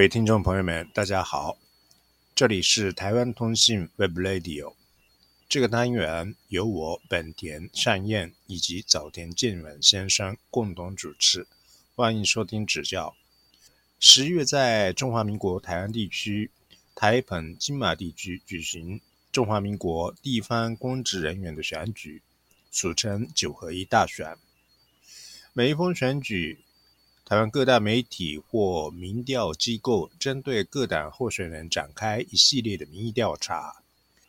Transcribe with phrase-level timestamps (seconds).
[0.00, 1.58] 各位听众朋友们，大家好，
[2.34, 4.72] 这里是台湾通信 Web Radio。
[5.46, 11.46] 这个单元由我本田善彦以及早田健文先生共同主持，
[11.94, 13.14] 欢迎收听指教。
[13.98, 16.50] 十月在中华民国台湾地区
[16.94, 22.22] 台澎金马地区举行中华民国地方公职人员的选举，
[22.70, 24.34] 俗称九合一大选。
[25.52, 26.64] 每一封选举，
[27.30, 33.84] 台湾各大媒体或民调机构针对各党候选人展开一系列的民意调查。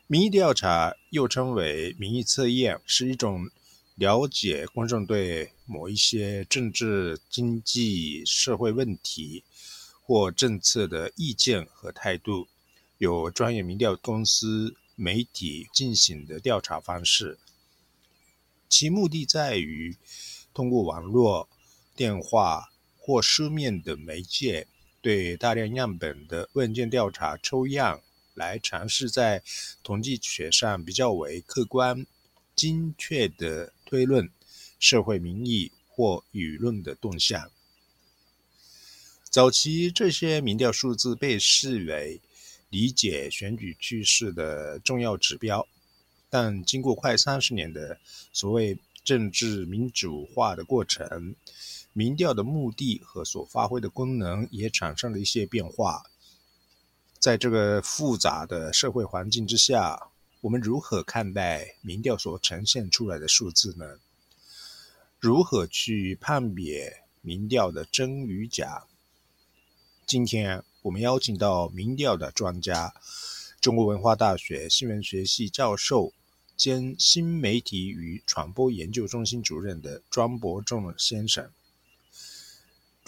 [0.05, 3.49] 民意调查又称为民意测验，是一种
[3.95, 9.43] 了解公众对某一些政治、经济、社会问题
[10.03, 12.47] 或政策的意见和态度，
[12.99, 17.39] 由专业民调公司、媒体进行的调查方式。
[18.69, 19.97] 其目的在于
[20.53, 21.49] 通过网络、
[21.95, 22.70] 电话
[23.11, 24.65] 或书面的媒介，
[25.01, 28.01] 对大量样本的问卷调查抽样。
[28.35, 29.43] 来尝试在
[29.83, 32.07] 统计学上比较为客观、
[32.55, 34.29] 精确的推论
[34.79, 37.51] 社会民意或舆论的动向。
[39.25, 42.21] 早期这些民调数字被视为
[42.69, 45.67] 理解选举趋势的重要指标，
[46.29, 47.99] 但经过快三十年的
[48.31, 51.35] 所谓政治民主化的过程，
[51.93, 56.03] 民调的目的和所发挥的功能也产生了一些变化。
[57.19, 60.09] 在这个复杂的社会环境之下，
[60.41, 63.99] 我们如何看待民调所呈现出来的数字呢？
[65.19, 68.85] 如何去判别民调的真与假？
[70.07, 72.93] 今天我们邀请到民调的专家，
[73.59, 76.11] 中国文化大学新闻学系教授
[76.57, 81.51] 兼新媒体与传播研究中心主任的庄伯仲先生。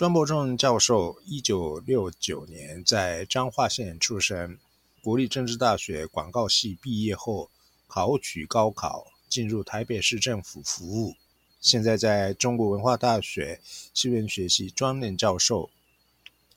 [0.04, 4.58] 庄伯仲教授一九六九年在彰化县出生，
[5.02, 7.50] 国立政治大学广告系毕业后，
[7.88, 11.16] 考取高考，进入台北市政府服务。
[11.62, 13.62] 现在在中国文化大学
[13.94, 15.70] 新闻学系专任教授，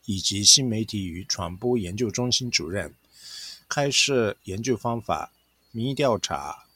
[0.07, 2.97] 以及新媒体与传播研究中心主任，
[3.69, 5.31] 开设研究方法、
[5.71, 6.67] 民意调查、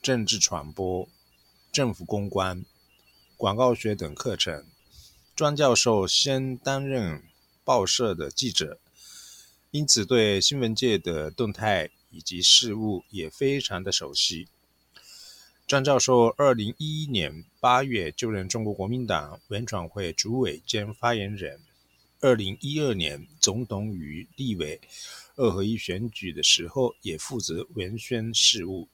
[0.00, 1.06] 政治传播、
[1.70, 2.64] 政府公关、
[3.36, 4.64] 广告学等课程。
[5.36, 7.24] 庄教授先担任
[7.64, 8.78] 报社的记者，
[9.72, 14.46] 因此对新闻界的动态以及事务也非常的熟悉。
[15.66, 21.58] 张教授二零一一年八月就任中国国民党文传会主委兼发言人，
[22.20, 24.80] 二零一二年总统与立委
[25.34, 28.86] 二合一选举的时候也负责文宣事务。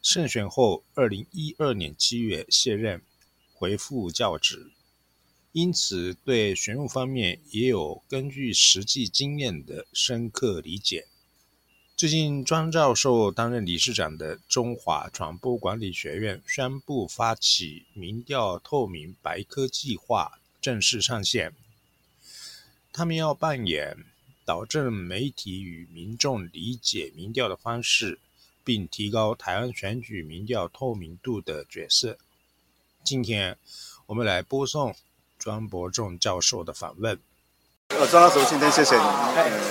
[0.00, 3.02] 胜选后，二零一二年七月卸任，
[3.52, 4.70] 回复教职。
[5.56, 11.06] 因此，对选务方面也有根据实际经验的深刻理解。
[11.96, 21.54] 最近，庄教授担任理事长的中华传播管理学院宣布发起民调透明白科计划，正式上线。
[22.92, 23.96] 他们要扮演
[24.44, 28.18] 导正媒体与民众理解民调的方式，
[28.62, 32.18] 并提高台湾选举民调透明度的角色。
[33.02, 33.56] 今天，
[34.04, 34.94] 我们来播送。
[35.38, 37.18] 庄伯仲教授的访问。
[37.90, 39.02] 呃，庄老师，今天谢谢你，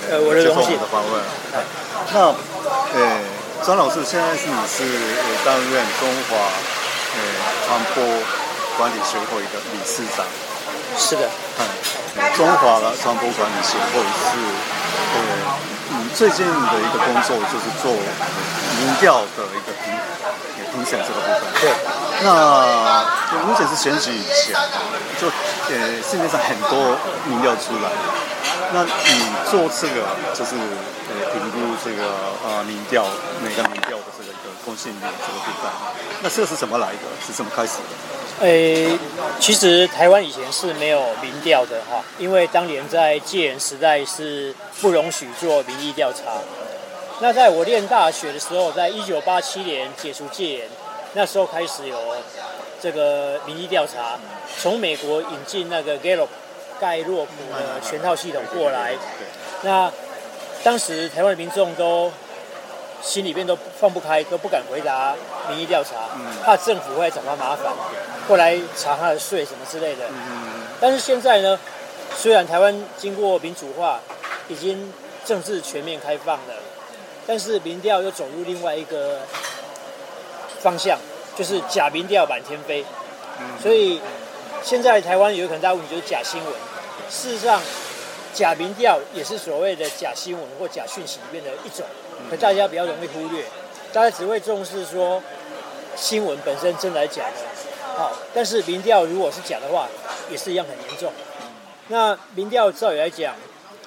[0.09, 0.79] 呃，我的荣幸。
[0.79, 1.21] 的访问。
[2.13, 2.31] 那，
[2.95, 3.19] 呃，
[3.63, 4.87] 庄老师，现在是你是
[5.43, 6.37] 担任中华
[7.11, 7.19] 呃
[7.67, 7.99] 传播
[8.77, 10.25] 管理协会的理事长。
[10.95, 11.29] 是的。
[11.59, 11.61] 嗯，
[12.35, 14.39] 中华的传播管理协会是，
[15.11, 15.19] 呃，
[15.99, 19.91] 你最近的一个工作就是做民调的一个评
[20.71, 21.43] 评审这个部分。
[21.59, 21.67] 对。
[22.23, 23.05] 那
[23.45, 24.55] 目前是选举以前，
[25.19, 26.97] 就呃市面上很多
[27.27, 27.89] 民调出来，
[28.73, 28.89] 那你
[29.49, 32.09] 做这个就是呃评估这个
[32.47, 33.05] 呃民调
[33.43, 35.71] 每个民调的这个一个公信力这个部分，
[36.21, 36.99] 那这个是怎么来的？
[37.25, 38.45] 是怎么开始的？
[38.45, 38.97] 诶，
[39.39, 46.19] 其实台湾以前是没有民调的哈，因为当年在戒严时代是不容许做民意调查。
[47.19, 50.67] 那在我念大学的时候，在一九八七年解除戒严。
[51.15, 51.97] 那时候开始有
[52.81, 54.19] 这个民意调查，
[54.59, 56.27] 从美国引进那个 Gallup
[56.77, 58.93] 盖洛普的全套系统过来。
[59.63, 59.89] 那
[60.61, 62.11] 当时台湾的民众都
[63.01, 65.15] 心里边都放不开，都不敢回答
[65.49, 66.09] 民意调查，
[66.43, 67.71] 怕政府会找他麻烦，
[68.27, 70.03] 过来查他的税什么之类的。
[70.81, 71.57] 但是现在呢，
[72.13, 74.01] 虽然台湾经过民主化，
[74.49, 74.91] 已经
[75.23, 76.55] 政治全面开放了，
[77.25, 79.21] 但是民调又走入另外一个。
[80.65, 80.97] 方向
[81.37, 82.83] 就是假民调满天飞，
[83.61, 84.01] 所以
[84.63, 86.51] 现在台湾有一个很大问题就是假新闻。
[87.07, 87.61] 事实上，
[88.33, 91.85] 假民调也是所谓的假新闻或假讯息里面的一种，
[92.31, 93.45] 可大家比较容易忽略，
[93.93, 95.21] 大家只会重视说
[95.95, 99.87] 新闻本身真来假的，好，但是民调如果是假的话，
[100.31, 101.13] 也是一样很严重。
[101.89, 103.35] 那民调照理来讲，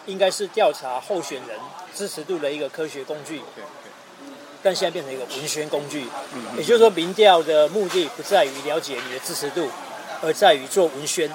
[0.06, 1.58] 应该是调查候选人
[1.92, 3.42] 支持度的一个科学工具，
[4.69, 6.06] 但现在变成一个文宣工具。
[6.59, 9.67] 也就是说，民调的目的不在于了解你的支持度，
[10.20, 11.26] 而在于做文宣，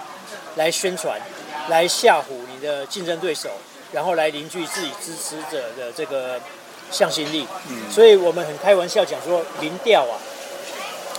[0.56, 1.20] 来宣传，
[1.68, 3.50] 来吓唬你的竞争对手，
[3.92, 6.40] 然后来凝聚自己支持者的这个
[6.92, 7.48] 向心力。
[7.72, 10.14] 嗯所以我们很开玩笑讲说，民调啊，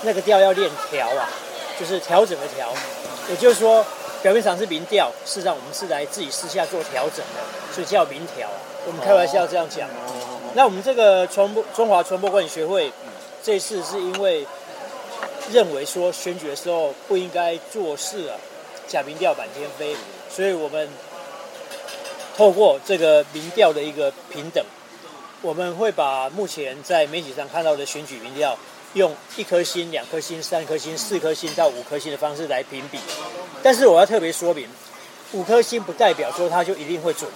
[0.02, 1.26] 那个调要练调啊，
[1.80, 2.72] 就是调整的调，
[3.28, 3.84] 也就是说。
[4.22, 7.44] 表面上是民调，事实上我们是来自己私下做调整的，
[7.74, 8.48] 所以叫民调。
[8.86, 9.86] 我们开玩笑这样讲。
[10.54, 12.92] 那我们这个传播中华传播管理学会，
[13.42, 14.46] 这次是因为
[15.52, 18.36] 认为说选举的时候不应该做事啊，
[18.86, 19.96] 假民调满天飞，
[20.30, 20.88] 所以我们
[22.36, 24.64] 透过这个民调的一个平等，
[25.42, 28.56] 我们会把目前在媒体上看到的选举民调。
[28.94, 32.98] 用一颗星、两颗星、三颗星、四颗星到五颗星的方式来评比，
[33.60, 34.68] 但是我要特别说明，
[35.32, 37.28] 五颗星不代表说它就一定会准，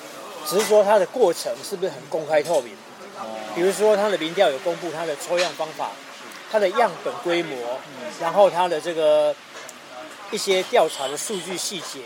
[0.47, 2.73] 只是说它的过程是不是很公开透明。
[3.55, 5.91] 比如说它的民调有公布它的抽样方法、
[6.51, 7.57] 它的样本规模，
[8.21, 9.35] 然后它的这个
[10.31, 12.01] 一些调查的数据细节，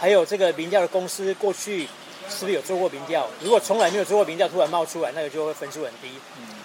[0.00, 1.88] 还有这个民调的公司过去
[2.28, 3.28] 是不是有做过民调？
[3.40, 6.10] 如果从来没有做过民调，突然冒出来，那个就会分数很低。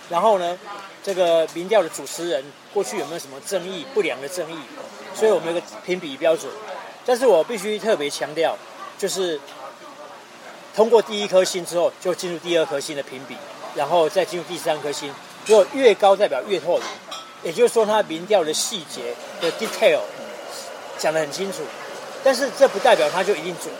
[0.10, 0.58] 然后呢，
[1.02, 2.44] 这个民调的主持人
[2.74, 4.58] 过去有没有什么争议、不良的争议？
[5.16, 6.52] 所以我们有个评比标准。
[7.06, 8.58] 但是我必须特别强调，
[8.98, 9.40] 就是
[10.76, 13.36] 通过第一颗星之后，就进入第二颗星的评比，
[13.76, 15.14] 然后再进入第三颗星。
[15.46, 16.84] 如果越高，代表越透明，
[17.44, 20.00] 也就是说，它民调的细节的 detail
[20.98, 21.60] 讲得很清楚。
[22.24, 23.74] 但是这不代表它就一定准，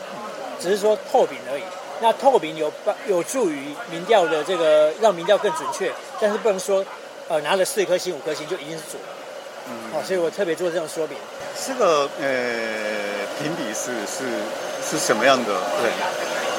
[0.60, 1.62] 只是说透明而已。
[2.00, 6.84] 那透明有帮有助于民调的这个让民调更准确，但是不能说，
[7.28, 9.00] 呃，拿了四颗星五颗星就一定是准。
[9.68, 11.16] 嗯，好，所以我特别做这种说明。
[11.64, 12.26] 这个呃
[13.40, 14.24] 评比是是
[14.84, 15.52] 是什么样的？
[15.80, 15.92] 对，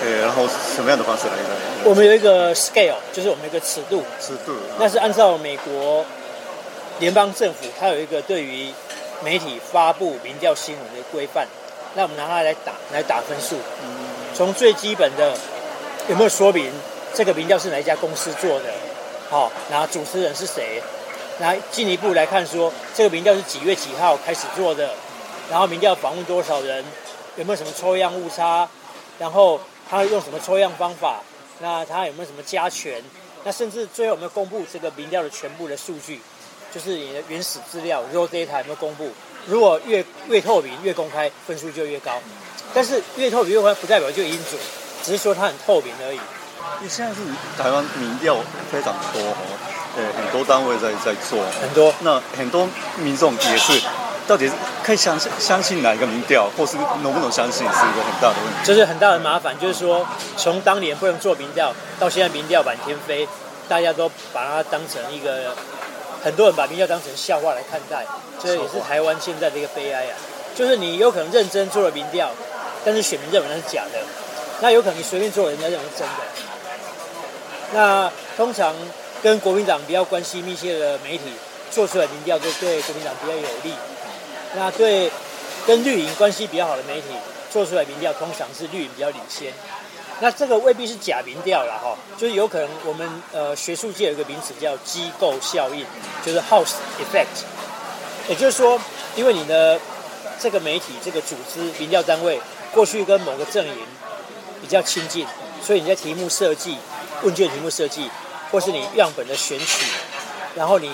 [0.04, 0.46] 呃，然后
[0.76, 1.90] 什么样的方式来的？
[1.90, 4.04] 我们有一个 scale，就是我们一个尺度。
[4.20, 4.54] 尺度。
[4.78, 6.06] 那是按照美国
[7.00, 8.70] 联邦政府，它有一个对于
[9.24, 11.48] 媒体发布民调新闻的规范。
[11.96, 13.56] 那我们拿它来打来打分数。
[13.82, 13.96] 嗯。
[14.36, 15.38] 从最基本的
[16.10, 16.70] 有没有说明
[17.14, 18.66] 这个民调是哪一家公司做的？
[19.30, 20.82] 好，然后主持人是谁？
[21.40, 24.90] 来进一步来看说这个民调是几月几号开始做的？
[25.50, 26.84] 然后民调访问多少人？
[27.38, 28.68] 有没有什么抽样误差？
[29.20, 31.21] 然后他用什么抽样方法？
[31.59, 33.01] 那他有没有什么加权？
[33.44, 36.21] 那甚至最后有没有公布这个民调的全部的数据？
[36.74, 39.12] 就是你的原始资料 raw data 有没有公布？
[39.45, 42.19] 如果越越透明越公开，分数就越高。
[42.74, 44.59] 但是越透明越快，不代表就一定准，
[45.03, 46.19] 只是说它很透明而已。
[46.81, 47.19] 你现在是
[47.61, 48.37] 台湾民调
[48.71, 49.35] 非常多哦，
[49.95, 51.94] 对，很多单位在在做，很多。
[51.99, 53.81] 那很多民众也是，
[54.27, 54.49] 到底
[54.83, 58.59] 可以相信相信哪一个民调，或是能不能相信，是一个很大的问题。
[58.63, 60.06] 这是很大的麻烦，就是说
[60.37, 63.27] 从当年不能做民调，到现在民调满天飞，
[63.68, 65.56] 大家都把它当成一个，
[66.23, 68.06] 很多人把民调当成笑话来看待，
[68.42, 70.15] 这也是台湾现在的一个悲哀啊。
[70.56, 72.30] 就是你有可能认真做了民调。
[72.85, 73.99] 但是选民认为那是假的，
[74.59, 76.13] 那有可能你随便做，人家认为是真的。
[77.71, 78.75] 那通常
[79.21, 81.23] 跟国民党比较关系密切的媒体
[81.71, 83.73] 做出来民调，就对国民党比较有利。
[84.56, 85.12] 那对
[85.66, 87.07] 跟绿营关系比较好的媒体
[87.52, 89.52] 做出来民调，通常是绿营比较领先。
[90.19, 95.86] 那这个未必是假民调了哈，就是有可能我们呃学术界有一个名词叫机构效应，
[96.26, 97.44] 就是 house effect。
[98.30, 98.80] 也就是说，
[99.16, 99.80] 因为你的
[100.40, 102.40] 这个媒体、这个组织、民调单位。
[102.74, 103.76] 过去跟某个阵营
[104.60, 105.28] 比较亲近，
[105.62, 106.76] 所以你在题目设计、
[107.22, 108.10] 问卷题目设计，
[108.52, 109.86] 或是你样本的选取，
[110.56, 110.90] 然后你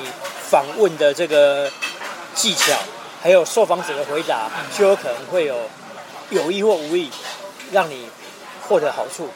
[0.50, 1.72] 访问的这个
[2.36, 2.78] 技巧，
[3.22, 5.58] 还有受访者的回答，就有可能会有
[6.30, 7.10] 有意或无意
[7.72, 8.10] 让你
[8.68, 9.30] 获得好处。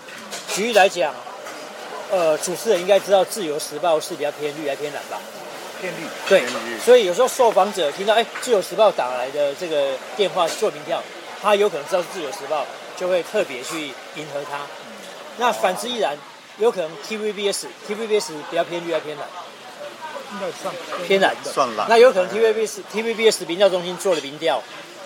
[0.50, 1.14] 举例来讲，
[2.12, 5.20] 呃，主持人应该知道《自由时报》是比较偏绿还是偏蓝吧？
[5.82, 6.08] 偏绿。
[6.30, 6.44] 对，
[6.80, 11.02] 所以有时候受访者听到哎，《自由时报》打来的这个电话做民调。
[11.42, 12.62] 他有可能知道是《自由时报》，
[12.98, 14.60] 就会特别去迎合他。
[15.38, 16.18] 那反之亦然，
[16.58, 19.28] 有可能 TVBS，TVBS 比较偏绿还偏蓝？
[21.06, 21.52] 偏蓝的。
[21.52, 21.88] 算蓝。
[21.90, 24.62] 那有可能 TVBS，TVBS 民调中心做了民调，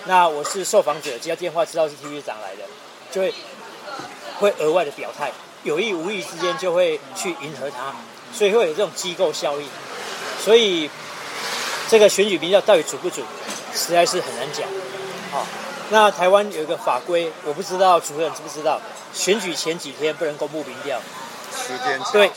[0.06, 2.64] 那我是受访者接到电话知道是 TV 长来的，
[3.10, 3.34] 就会
[4.38, 5.32] 会额外的表态，
[5.62, 7.94] 有意无意之间就会去迎合他，
[8.32, 9.66] 所以会有这种机构效应。
[10.44, 10.88] 所以
[11.88, 13.26] 这个选举民调到底准不准，
[13.74, 14.66] 实在是很难讲。
[15.32, 15.46] 好。
[15.90, 18.78] 那台湾有一个法规，我不知道主任知不知道，
[19.14, 21.00] 选举前几天不能公布民调。
[21.68, 22.30] 时间对。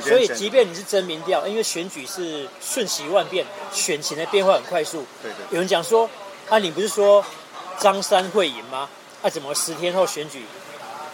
[0.00, 5.04] 所以，即便你是真民调，因为选举是瞬息万变，选情的变化很快速。
[5.22, 5.44] 对对。
[5.50, 6.08] 有人讲说，
[6.48, 7.24] 啊，你不是说
[7.78, 8.88] 张三会赢吗？
[9.22, 10.44] 啊，怎么十天后选举，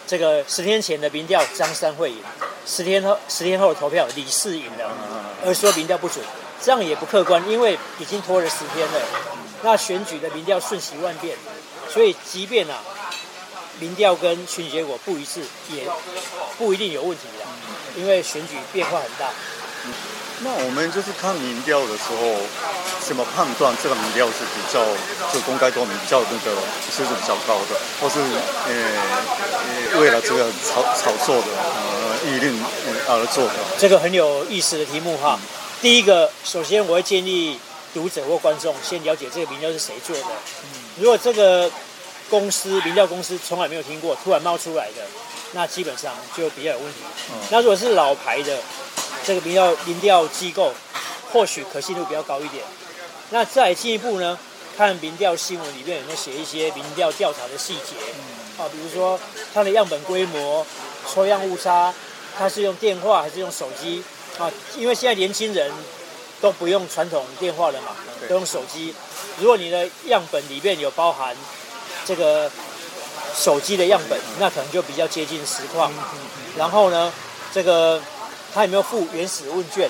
[0.07, 2.19] 这个十天前的民调张三会赢，
[2.65, 4.91] 十天后十天后的投票李四赢了，
[5.45, 6.25] 而说民调不准，
[6.61, 9.01] 这样也不客观，因为已经拖了十天了。
[9.63, 11.37] 那选举的民调瞬息万变，
[11.89, 12.83] 所以即便啊，
[13.83, 15.43] 民调跟选举结果不一致，
[15.75, 15.83] 也
[16.57, 19.29] 不一定有问题的，因为选举变化很大。
[20.45, 22.37] 那我们就是看民调的时候，
[23.05, 24.79] 怎么判断这个民调是比较
[25.33, 26.57] 就公开透明、比较那个
[26.95, 28.21] 水准比较高的，或是
[28.69, 28.73] 呃
[29.93, 33.55] 呃为了这个炒炒作的呃议论呃而做的？
[33.79, 35.37] 这个很有意思的题目哈。
[35.81, 37.59] 第一个，首先我会建议
[37.93, 40.27] 读者或观众先了解这个民调是谁做的。
[41.01, 41.69] 如果这个
[42.33, 45.03] 公司民调公司从来没有听过，突然冒出来的，
[45.53, 47.01] 那基本上就比较有问题。
[47.51, 48.59] 那如果是老牌的
[49.23, 50.73] 这个民调民调机构，
[51.31, 52.65] 或许可信度比较高一点。
[53.29, 54.39] 那再进一步呢，
[54.79, 57.97] 看民调新闻里面有没有写一些民调调查的细节，
[58.57, 59.21] 啊，比如说
[59.53, 60.67] 它的样本规模、
[61.13, 61.93] 抽样误差，
[62.39, 64.03] 它是用电话还是用手机
[64.39, 64.51] 啊？
[64.79, 65.71] 因为现在年轻人
[66.41, 67.89] 都不用传统电话了嘛，
[68.27, 68.95] 都用手机。
[69.39, 71.37] 如果你的样本里面有包含
[72.05, 72.51] 这个
[73.37, 75.93] 手机的样本，那可能就比较接近实况。
[76.57, 77.13] 然后呢，
[77.53, 78.01] 这个
[78.55, 79.89] 他有没有附原始问卷？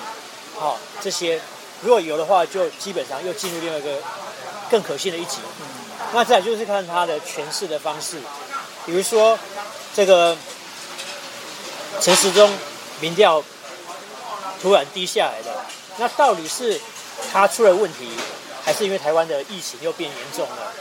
[0.55, 1.41] 好、这些
[1.81, 3.97] 如果有的话，就基本上又进入另外一个
[4.69, 5.39] 更可信的一级。
[6.13, 8.17] 那再就是看他的诠释的方式，
[8.85, 9.37] 比如说
[9.95, 10.37] 这个
[11.99, 12.51] 陈时中
[12.99, 13.43] 民调
[14.61, 15.65] 突然低下来了，
[15.97, 16.79] 那到底是
[17.31, 18.09] 他出了问题，
[18.63, 20.73] 还是因为台湾的疫情又变严重了？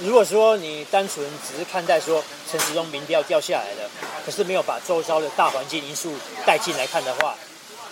[0.00, 3.90] 如果说你单纯只是看待说陈时中民调掉下来了，
[4.24, 6.14] 可是没有把周遭的大环境因素
[6.46, 7.34] 带进来看的话，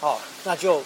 [0.01, 0.83] 哦，那就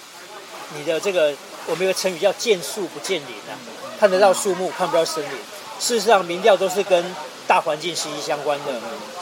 [0.74, 1.34] 你的这个
[1.66, 3.52] 我们有个成语叫见树不见林啊，
[3.98, 5.30] 看得到树木，看不到森林。
[5.78, 7.14] 事实上，民调都是跟
[7.46, 8.72] 大环境息息相关的。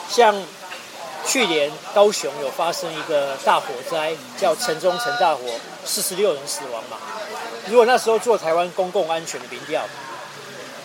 [0.09, 0.41] 像
[1.27, 5.41] 去年高雄有发生一个大火灾，叫城中城大火，
[5.85, 6.97] 四十六人死亡嘛。
[7.67, 9.85] 如果那时候做台湾公共安全的民调，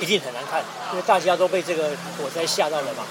[0.04, 3.06] 一定很难看，因为大家都被这个火灾吓到了嘛。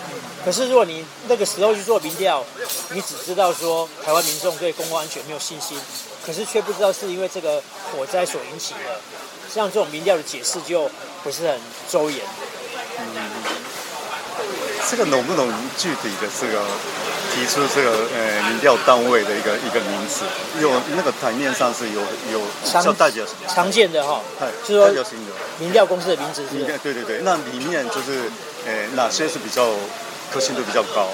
[0.45, 2.45] 可是如果你那个时候去做民调，
[2.91, 5.79] 你只知道说台湾民众对公共安全没有信心，
[6.27, 9.01] 可是却不知道是因为这个火灾所引起的，
[9.51, 10.91] 像这种民调的解释就
[11.25, 11.59] 不是很
[11.89, 12.21] 周延。
[14.91, 16.63] 这个能不能具体的这个
[17.35, 20.25] 提出这个呃民调单位的一个一个名词？
[20.61, 25.33] 有那个台面上是有有常叫代表性，常见的哈，哎就是说代表性的。
[25.59, 28.31] 民调公司的名字是对对对，那里面就是
[28.67, 29.67] 呃哪些是比较
[30.31, 31.09] 可信度比较高？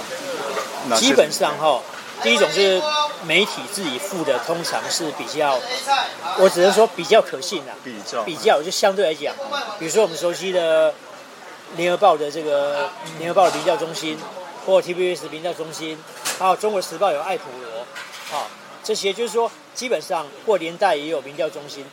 [0.96, 1.80] 基本上哈，
[2.22, 2.80] 第一种是
[3.24, 5.58] 媒体自己付的，通常是比较，
[6.38, 7.74] 我只能说比较可信啊。
[7.84, 9.34] 比较比较就相对来讲，
[9.78, 10.90] 比如说我们熟悉的
[11.76, 12.86] 《联合报》的这个
[13.18, 14.16] 《联合报》的民调中心，
[14.68, 15.96] 或 TVBS 民调中心，
[16.38, 17.86] 还有《中国时报》有爱普罗，
[18.30, 18.46] 好、
[18.84, 21.86] 这些就是说基本上或年代也有民调中心，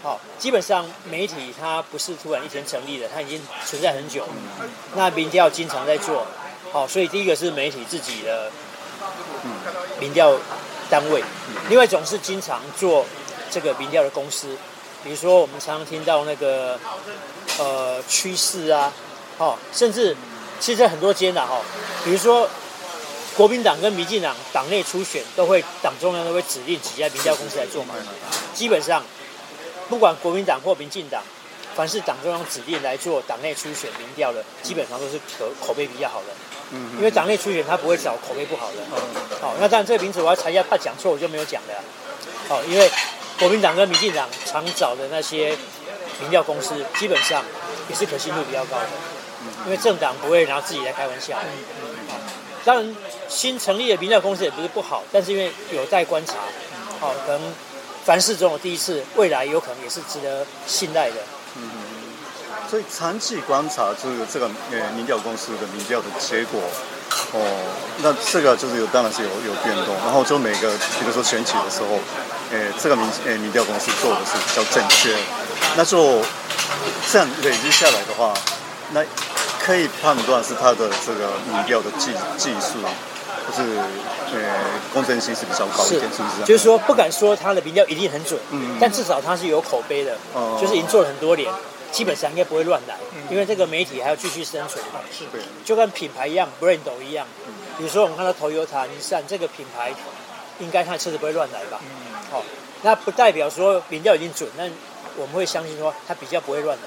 [0.00, 4.24] 好、基本上媒体它不是突然一天成立的，它已经存在很久，
[4.94, 6.24] 那民调经常在做，
[6.70, 8.48] 好、所以第一个是媒体自己的
[9.98, 10.38] 民调
[10.88, 11.24] 单位，
[11.68, 13.04] 另外一种是经常做
[13.50, 14.56] 这个民调的公司，
[15.02, 16.78] 比如说我们常常听到那个
[17.58, 18.92] 呃趋势啊，
[19.38, 20.16] 哦，甚至
[20.60, 21.60] 其实在很多间呐哈，
[22.04, 22.48] 比如说
[23.36, 27.94] 国民党跟民进党党内初选都会党中央都会指定几家民调公司来做嘛，
[28.54, 29.02] 基本上
[29.88, 31.22] 不管国民党或民进党，
[31.74, 36.26] 凡是党中央指定来做党内初选民调的，基本上都是口口碑比较好的。
[36.72, 38.76] 嗯因为党内初选他不会找口碑不好的。
[39.40, 41.74] 好、那当然这个名字我要查一下，怕讲错我就没有讲了。
[42.48, 42.88] 好、因为
[43.38, 45.56] 国民党跟民进党常找的那些
[46.20, 47.42] 民调公司，基本上
[47.88, 48.86] 也是可信度比较高的，
[49.64, 51.36] 因为政党不会拿自己来开玩笑。
[51.36, 51.42] 好
[52.64, 52.96] 当然
[53.28, 56.34] 新成立的民调公司也不是不好，但是因为有待观察，
[57.00, 57.40] 好、可能
[58.04, 61.16] 凡事总有第一次，未来有可能也是值得信赖的。
[62.68, 66.60] 所以长期观察就是这个呃民调公司的民调的结果，
[67.32, 67.40] 哦，
[68.02, 70.70] 那这个就是有当然是有有变动，然后就每个
[71.00, 71.98] 比如说选举的时候，
[72.52, 75.16] 呃这个民呃民调公司做的是比较正确，
[75.76, 76.22] 那就
[77.10, 78.32] 这样累积下来的话，
[78.92, 79.04] 那
[79.60, 82.78] 可以判断是他的这个民调的技技术，
[83.46, 83.78] 就是
[84.34, 84.60] 呃
[84.92, 86.44] 公正性是比较高一点，是不是？
[86.44, 91.52] 就是说不敢说他的民调一定很准，嗯但至少他是有口碑的，哦就是已经做了很多年。
[91.92, 92.94] 基本上应该不会乱来，
[93.28, 95.00] 因为这个媒体还要继续生存嘛。
[95.10, 97.26] 是对，就跟品牌一样，brand 一样。
[97.76, 99.92] 比如说我们看到 Toyota、尼桑这个品牌，
[100.60, 101.80] 应该它的车子不会乱来吧？
[101.82, 102.44] 嗯好、
[102.82, 104.68] 那不代表说民调已经准，那
[105.20, 106.84] 我们会相信说他比较不会乱来。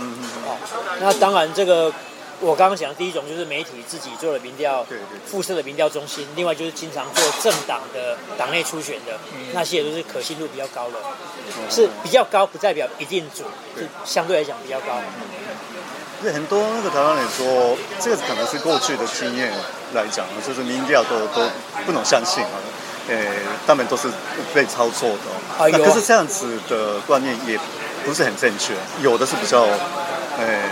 [0.00, 0.56] 嗯嗯嗯，好、
[1.00, 1.92] 那当然这个
[2.40, 5.18] 我刚刚讲的第一种就是媒体自己做的民调，对对对。
[5.28, 9.18] 附设的民调中心，另外就是经常做政党的党内初选的，
[9.52, 10.98] 那些都是可信度比较高的，
[11.68, 13.46] 是比较高，不代表一定准，
[13.76, 14.86] 是相对来讲比较高。
[16.22, 19.52] 那很多那个台湾人说，这个可能是过去的经验
[19.94, 21.48] 来讲，就是民调都都
[21.86, 22.54] 不能相信啊，
[23.08, 23.16] 呃，
[23.66, 24.08] 他们都是
[24.54, 25.34] 被操作的哦。
[25.58, 27.58] 啊有啊那可是这样子的观念也
[28.04, 29.62] 不是很正确，有的是比较，
[30.38, 30.62] 呃，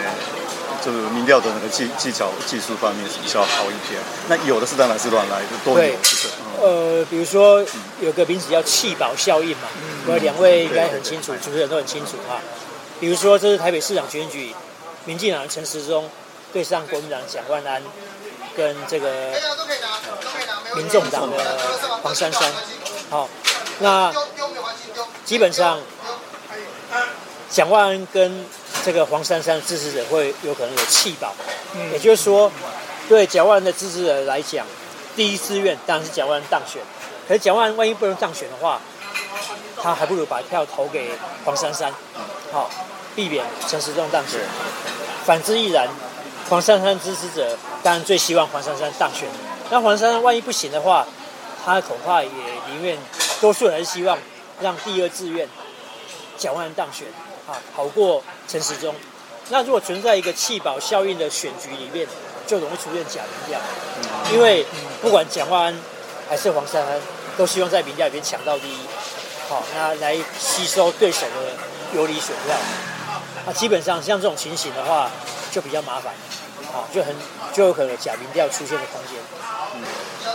[0.85, 6.29] 就是民调的那个技技巧技术方面是比较好一点，那有的是当然是乱来的，都有对，就是
[6.63, 7.65] 嗯呃，比如说
[8.01, 9.69] 有个名词叫弃保效应嘛，
[10.07, 12.41] 我两位应该很清楚，主持人都很清楚啊。
[13.01, 14.55] 比如说这是台北市长选举，
[15.05, 16.09] 民进党的陈时中
[16.53, 17.83] 对上国民党蒋万安，
[18.57, 19.33] 跟这个
[20.77, 21.59] 民众党的
[22.03, 22.43] 黄珊珊，
[23.11, 23.29] 好、
[23.79, 24.13] 那
[25.25, 25.81] 基本上
[27.51, 28.45] 蒋万安跟
[28.85, 31.33] 这个黄珊珊支持者会有可能有弃保，
[31.93, 32.53] 也就是说，
[33.09, 34.67] 对蒋万安的支持者来讲，
[35.17, 36.83] 第一志愿当然是蒋万安当选，
[37.27, 38.81] 可是蒋万安万一不能当选的话，
[39.83, 41.11] 他还不如把票投给
[41.45, 41.93] 黄珊珊，
[42.53, 42.71] 好、
[43.15, 44.41] 避免陈时中当选。
[45.25, 45.89] 反之亦然，
[46.51, 49.29] 黄珊珊支持者当然最希望黄珊珊当选。
[49.71, 51.07] 那黄珊珊万一不行的话，
[51.65, 52.29] 他恐怕也
[52.69, 52.97] 宁愿
[53.41, 54.17] 多数人希望
[54.61, 55.49] 让第二志愿
[56.39, 57.09] 蒋万安当选
[57.49, 58.95] 啊，好过陈时中。
[59.49, 62.07] 那如果存在一个弃保效应的选举里面，
[62.47, 63.61] 就容易出现假民调，
[64.33, 64.65] 因为
[65.03, 65.79] 不管蒋万安
[66.29, 67.01] 还是黄珊珊，
[67.37, 68.79] 都希望在民调里面抢到第一，
[69.49, 71.53] 好，那来吸收对手的
[71.95, 72.57] 有理选票。
[73.47, 75.11] 那基本上像这种情形的话，
[75.53, 76.13] 就比较麻烦，
[76.73, 77.15] 好，就很
[77.53, 79.21] 就有可能假民调出现的空间。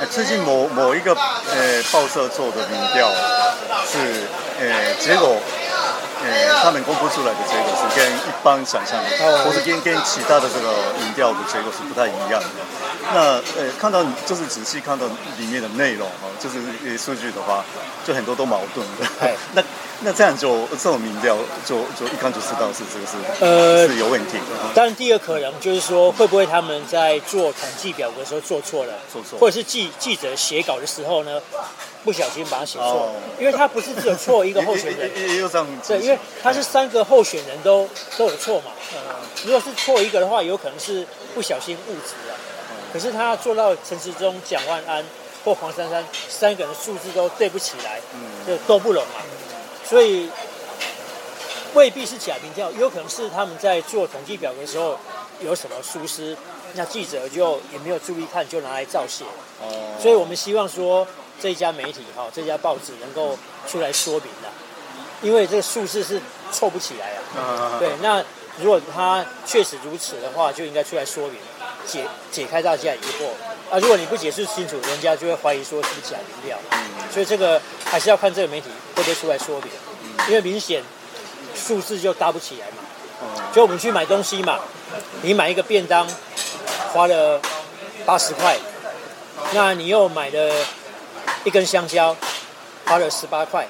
[0.01, 3.07] 呃最近某某一个呃报社做的民调
[3.85, 4.25] 是
[4.59, 5.37] 呃结果
[6.25, 12.49] 呃他们公布出来的结果是跟一般想象的，哦或者跟跟其他的这个民调的结果是不太一样的。
[13.13, 13.19] 那
[13.61, 15.05] 呃看到就是仔细看到
[15.37, 17.63] 里面的内容哈，就是呃数据的话，
[18.03, 18.83] 就很多都矛盾。
[19.53, 19.61] 那
[20.03, 24.43] 那这样就这种民调就就一看就知道是这个是呃是有问题的。
[24.73, 31.39] 当然，第二可能就是说，会不会他们在做统计表格的时候做错了，做错或者是记记者写稿的时候呢，
[32.03, 37.87] 不小心把它写错，哦因为他不是只有错一个候选人，也有这样对，因为他是三个候选人都
[38.17, 38.71] 都有错嘛。
[39.45, 42.35] 如果是错一个的话，有可能是不小心误植了。
[42.91, 45.03] 可是他做到陈时中、蒋万安
[45.45, 47.99] 或黄珊珊三个人的数字都对不起来，
[48.47, 49.21] 就都不拢嘛。
[49.91, 50.29] 所以
[51.73, 54.97] 未必是假民调，有可能是他们在做统计表格的时候
[55.41, 56.37] 有什么疏失，
[56.75, 59.25] 那记者就也没有注意看，就拿来造写。
[59.59, 59.67] 哦
[60.01, 61.05] 所以我们希望说
[61.41, 64.47] 这一家媒体哈，这家报纸能够出来说明的，
[65.21, 66.21] 因为这个数字是
[66.53, 67.19] 凑不起来啊。
[67.37, 68.23] 啊对，那
[68.61, 71.35] 如果他确实如此的话，就应该出来说明，
[71.85, 73.27] 解解开大家疑惑
[73.71, 73.79] 啊。
[73.79, 76.57] 如果你不解释清楚，人家就会怀疑说是不是假民调。
[77.11, 79.69] 所以这个还是要看这个媒体会不会出来说明，
[80.27, 80.83] 因为明显
[81.55, 82.83] 数字就搭不起来嘛。
[83.53, 84.59] 就我们去买东西嘛，
[85.21, 86.07] 你买一个便当
[86.93, 87.39] 花了
[88.05, 88.57] 八十块，
[89.53, 90.53] 那你又买了
[91.43, 92.15] 一根香蕉
[92.85, 93.67] 花了十八块，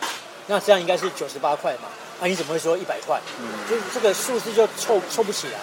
[0.47, 1.89] 那这样应该是九十八块嘛？
[2.21, 3.19] 啊，你怎么会说一百块？
[3.69, 5.59] 就是这个数字就凑凑不起来。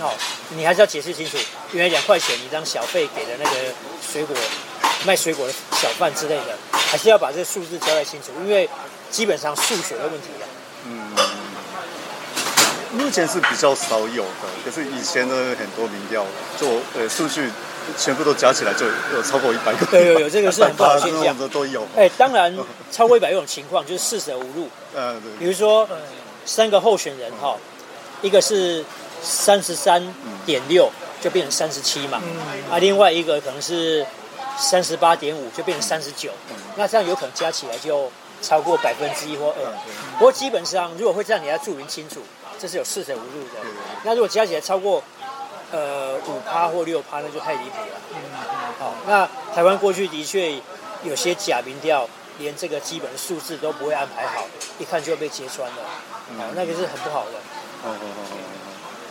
[0.00, 0.12] 哦，
[0.56, 1.36] 你还是要解释清楚，
[1.72, 3.56] 原来两块钱你当小费给的那个
[4.00, 4.34] 水果
[5.04, 8.68] 卖水果的小贩之类的，还是要把这个数字交代清楚，因为
[9.10, 10.44] 基本上数学的问题啊。
[12.92, 16.26] 目前是比较少有的，可是以前的很多民调
[16.58, 17.48] 做呃数据
[17.96, 18.84] 全部都加起来就
[19.14, 21.86] 有超过一百个，对有有这个是很不好的 现象都有。
[21.96, 22.52] 哎，当然
[22.90, 25.88] 超过一百种情况就是四舍五入， 呃，比如说
[26.44, 27.56] 三个候选人哈，
[28.22, 28.84] 一个是
[29.22, 30.02] 三十三
[30.46, 32.20] 点六，就变成三十七嘛，
[32.70, 34.06] 啊，另外一个可能是
[34.56, 36.30] 三十八点五，就变成三十九，
[36.76, 38.10] 那这样有可能加起来就
[38.42, 39.72] 超过百分之一或二。
[40.18, 42.22] 不过基本上如果会这样，你要注明清楚，
[42.58, 43.60] 这是有四舍五入的。
[44.04, 45.02] 那如果加起来超过
[45.70, 48.00] 呃五趴或六趴，那就太离谱了。
[48.78, 50.54] 好，那台湾过去的确
[51.02, 54.46] 有些假民调，连这个基本的数字都不会安排好，
[54.78, 55.76] 一看就被揭穿了。
[56.38, 57.38] 好，那个是很不好的。
[57.82, 58.49] 哦哦哦哦哦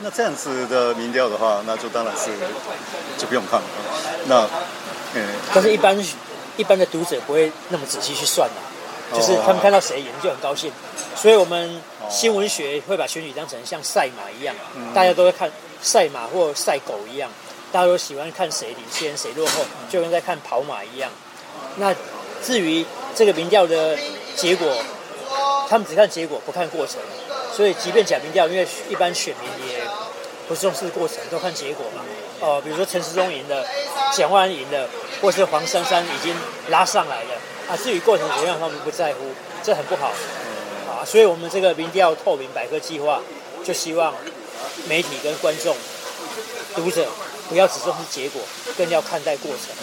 [0.02, 2.32] 那这样子的民调的话，那就当然是
[3.18, 3.68] 就不用看了。
[4.28, 4.48] 那
[5.14, 5.98] 嗯，但是一般
[6.58, 8.56] 一般的读者不会那么仔细去算的。
[9.12, 10.72] 就是他们看到谁赢就很高兴。
[11.16, 14.56] 所以我们新闻学会把选举当成像赛马一样，
[14.94, 17.30] 大家都会看赛马或赛狗一样，
[17.72, 21.10] 大家都喜欢看谁领先谁落后，就跟在看跑马一样。
[21.78, 21.92] 那
[22.44, 22.86] 至于
[23.16, 23.98] 这个民调的
[24.36, 24.68] 结果，
[25.68, 26.98] 他们只看结果不看过程，
[27.52, 29.79] 所以即便假民调，因为一般选民也
[30.50, 32.02] 不重视过程，都看结果嘛。
[32.42, 33.64] 哦，比如说陈时中赢了，
[34.12, 34.90] 蒋万安赢了，
[35.22, 36.36] 或是黄珊珊已经
[36.70, 37.36] 拉上来了
[37.70, 37.78] 啊。
[37.78, 39.20] 至于过程怎么样，他们不在乎，
[39.62, 40.08] 这很不好
[40.90, 41.06] 啊。
[41.06, 43.22] 所以我们这个民调透明百科计划，
[43.64, 44.16] 就希望
[44.88, 45.78] 媒体跟观众、
[46.76, 47.08] 读者
[47.48, 48.42] 不要只重视结果，
[48.76, 49.76] 更要看待过程。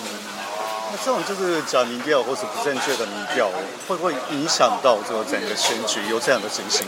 [0.90, 3.50] 那这种就是假民调或是不正确的民调，
[3.86, 6.86] 会不会影响到这个整个选举有这样的情形？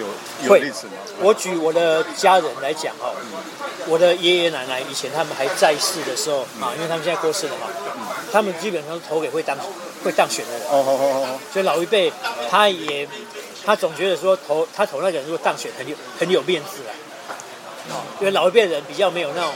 [0.00, 0.06] 有
[0.46, 0.92] 有例子吗？
[1.20, 3.12] 我举我的家人来讲哈，
[3.86, 7.66] 我的爷爷奶奶以前他们还在世的时候啊，因为他们现在过世了嘛，
[8.32, 9.56] 他们基本上投给会当
[10.04, 10.62] 会当选的人。
[10.68, 11.38] 哦哦哦哦。
[11.52, 12.12] 所以老一辈
[12.50, 13.08] 他也
[13.64, 16.82] 他总觉得说投他投那个人如果当选很有很有面子
[17.90, 19.52] 啊，因为老一辈人比较没有那种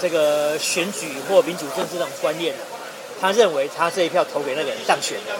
[0.00, 2.54] 这个选举或民主政治那种观念，
[3.20, 5.34] 他认为他这一票投给那个人当选的，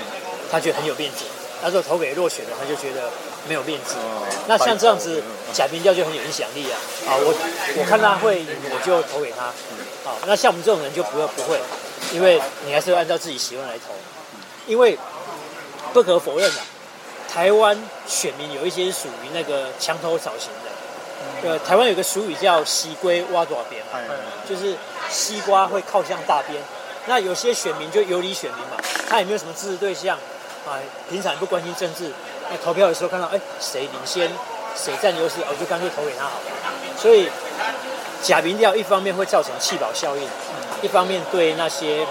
[0.53, 1.25] 他觉得很有面子。
[1.63, 3.11] 他说投给落选的，他就觉得
[3.49, 3.97] 没有面子。
[4.47, 5.23] 那像这样子
[5.53, 6.77] 假民调就很有影响力啊！
[7.09, 7.35] 啊，我
[7.77, 9.47] 我看他会，我就投给他。
[10.09, 11.61] 啊，那像我们这种人就不要不会，
[12.13, 13.95] 因为你还是要按照自己喜欢来投。
[14.67, 14.97] 因为
[15.93, 16.61] 不可否认啊，
[17.29, 17.77] 台湾
[18.07, 20.71] 选民有一些是属于那个墙头草型的。
[21.43, 23.83] 呃，台湾有个俗语叫“西龟挖多少边”，
[24.49, 24.75] 就是
[25.11, 26.63] 西瓜会靠向大边。
[27.07, 28.77] 那有些选民就游离选民嘛，
[29.09, 30.17] 他也没有什么支持对象。
[30.67, 30.77] 啊，
[31.09, 32.13] 平常也不关心政治，
[32.51, 34.29] 那投票的时候看到，哎，谁领先，
[34.77, 36.47] 谁占优势，我就干脆投给他好了。
[36.99, 37.29] 所以
[38.23, 40.29] 假民调一方面会造成弃保效应，
[40.83, 42.05] 一方面对那些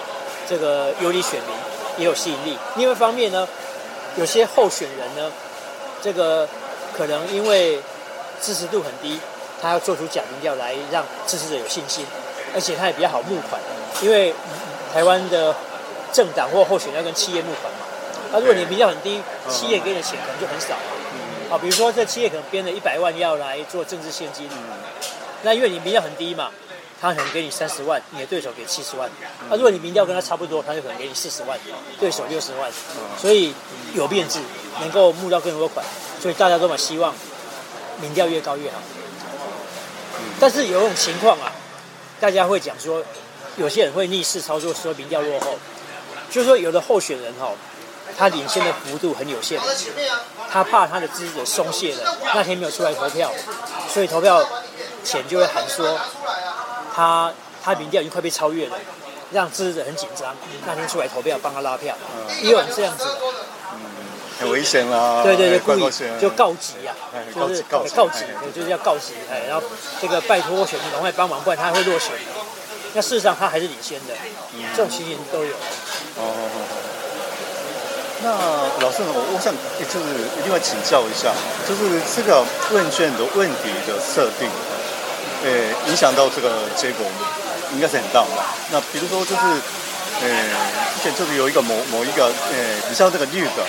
[0.48, 1.56] 这个有利选民
[1.98, 2.58] 也有吸引力。
[2.78, 3.48] 另外一方面呢，
[4.16, 5.32] 有些候选人呢，
[6.02, 6.48] 这个
[6.96, 7.80] 可能因为
[8.42, 9.20] 支持度很低，
[9.62, 12.06] 他要做出假民调来让支持者有信心，
[12.56, 13.62] 而且他也比较好募款，
[14.02, 14.34] 因为
[14.94, 15.54] 台湾的
[16.14, 17.86] 政党或候选人要跟企业募款嘛。
[18.32, 20.76] 那如果你比较很低，企业给你的钱可能就很少。
[21.50, 24.48] 好，比如说这企业可能编了一百万要来做政治现金，
[25.42, 26.52] 那因为你名调很低嘛，
[27.02, 29.10] 他可能给你三十万，你的对手给七十万。
[29.50, 31.58] 那如果你民调跟他差不多，他就可能给你四十万，
[32.00, 32.72] 对手六十万。
[33.18, 33.52] 所以
[33.96, 34.40] 有变质，
[34.80, 35.84] 能够募到更多款，
[36.22, 37.16] 所以大家都蛮希望
[38.00, 38.78] 民调越高越好。
[40.40, 41.52] 但是有种情况啊，
[42.20, 43.04] 大家会讲说，
[43.58, 45.58] 有些人会逆势操作，说民调落后，
[46.30, 47.52] 就是说有的候选人哈。
[48.20, 49.58] 他领先的幅度很有限，
[50.52, 53.32] 他怕他的支持者松懈了，那天没有出来投票，
[53.88, 54.46] 所以投票
[55.06, 55.98] 前就会喊说，
[56.94, 57.32] 他
[57.64, 58.76] 他民调已经快被超越了，
[59.32, 60.36] 让支持者很紧张，
[60.68, 61.96] 那天出来投票帮他拉票，
[62.42, 63.06] 也有人这样子，
[63.74, 63.80] 嗯，
[64.38, 66.94] 很危险啦，对对对，故意就告急呀，
[67.34, 69.66] 就是告急，就是要告急，哎，然后
[70.02, 72.12] 这个拜托选民赶快帮忙，不然他会落选，
[72.94, 74.14] 那事实上他还是领先的，
[74.76, 75.54] 这种情形都有。
[78.22, 78.32] 那
[78.84, 80.04] 老师，我我想就是
[80.36, 81.32] 一定要请教一下，
[81.64, 84.50] 就是这个问卷的问题的设定，
[85.44, 87.06] 呃，影响到这个结果
[87.72, 88.36] 应该是很大的。
[88.72, 89.44] 那比如说就是，
[90.20, 90.28] 呃，
[90.98, 92.56] 之前就是有一个某某一个，呃，
[92.90, 93.64] 你像这个绿的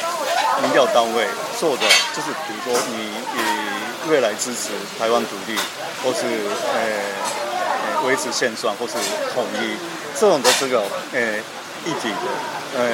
[0.63, 1.27] 民调单位
[1.59, 3.07] 做的，就是比如说你
[3.39, 5.55] 你未来支持台湾独立，
[6.03, 6.27] 或是
[6.75, 8.95] 呃维持现状，或是
[9.33, 9.79] 统一
[10.19, 10.83] 这种的这个
[11.15, 11.39] 呃
[11.87, 12.27] 议题的。
[12.73, 12.87] 呃，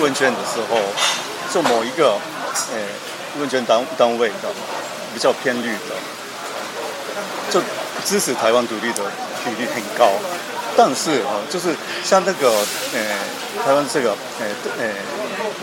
[0.00, 0.76] 问卷的时候，
[1.52, 2.18] 做某一个
[2.72, 2.78] 呃
[3.38, 4.48] 问卷单单位的
[5.14, 5.94] 比较偏绿的，
[7.50, 7.60] 就
[8.04, 9.04] 支持台湾独立的
[9.44, 10.10] 比例很高。
[10.76, 11.68] 但是啊，就是
[12.02, 14.10] 像那个呃台湾这个
[14.40, 14.46] 呃
[14.80, 14.88] 呃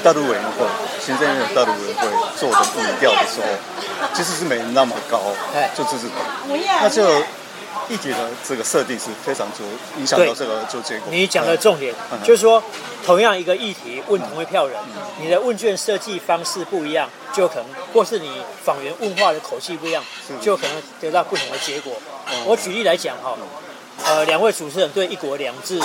[0.02, 0.66] 大陆委员会，
[1.06, 3.48] 行政院的大陆委员会做的民调的时候，
[4.14, 5.20] 其实是没那么高，
[5.76, 6.06] 就支持
[6.82, 7.06] 那就。
[7.90, 9.64] 议题的这个设定是非常足，
[9.98, 11.08] 影响到这个做结果。
[11.10, 12.62] 你讲的重点就是说，
[13.06, 14.78] 同样一个议题问同一票人，
[15.22, 20.04] 你的问卷设计方式不一样，就可能或是你访员问话的口气不一样，
[20.42, 21.94] 就可能得到不同的结果。
[22.46, 23.38] 我举例来讲哈，
[24.04, 25.80] 呃，两位主持人对“一国两制”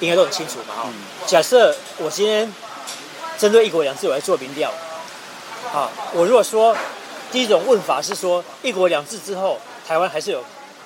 [0.00, 0.88] 应该都很清楚嘛哈。
[1.26, 2.52] 假设我今天
[3.38, 4.72] 针对“一国两制”我来做民调，
[5.72, 6.76] 啊，我如果说
[7.30, 10.42] 第一种问法是说“一国两制”之后，台湾还是有。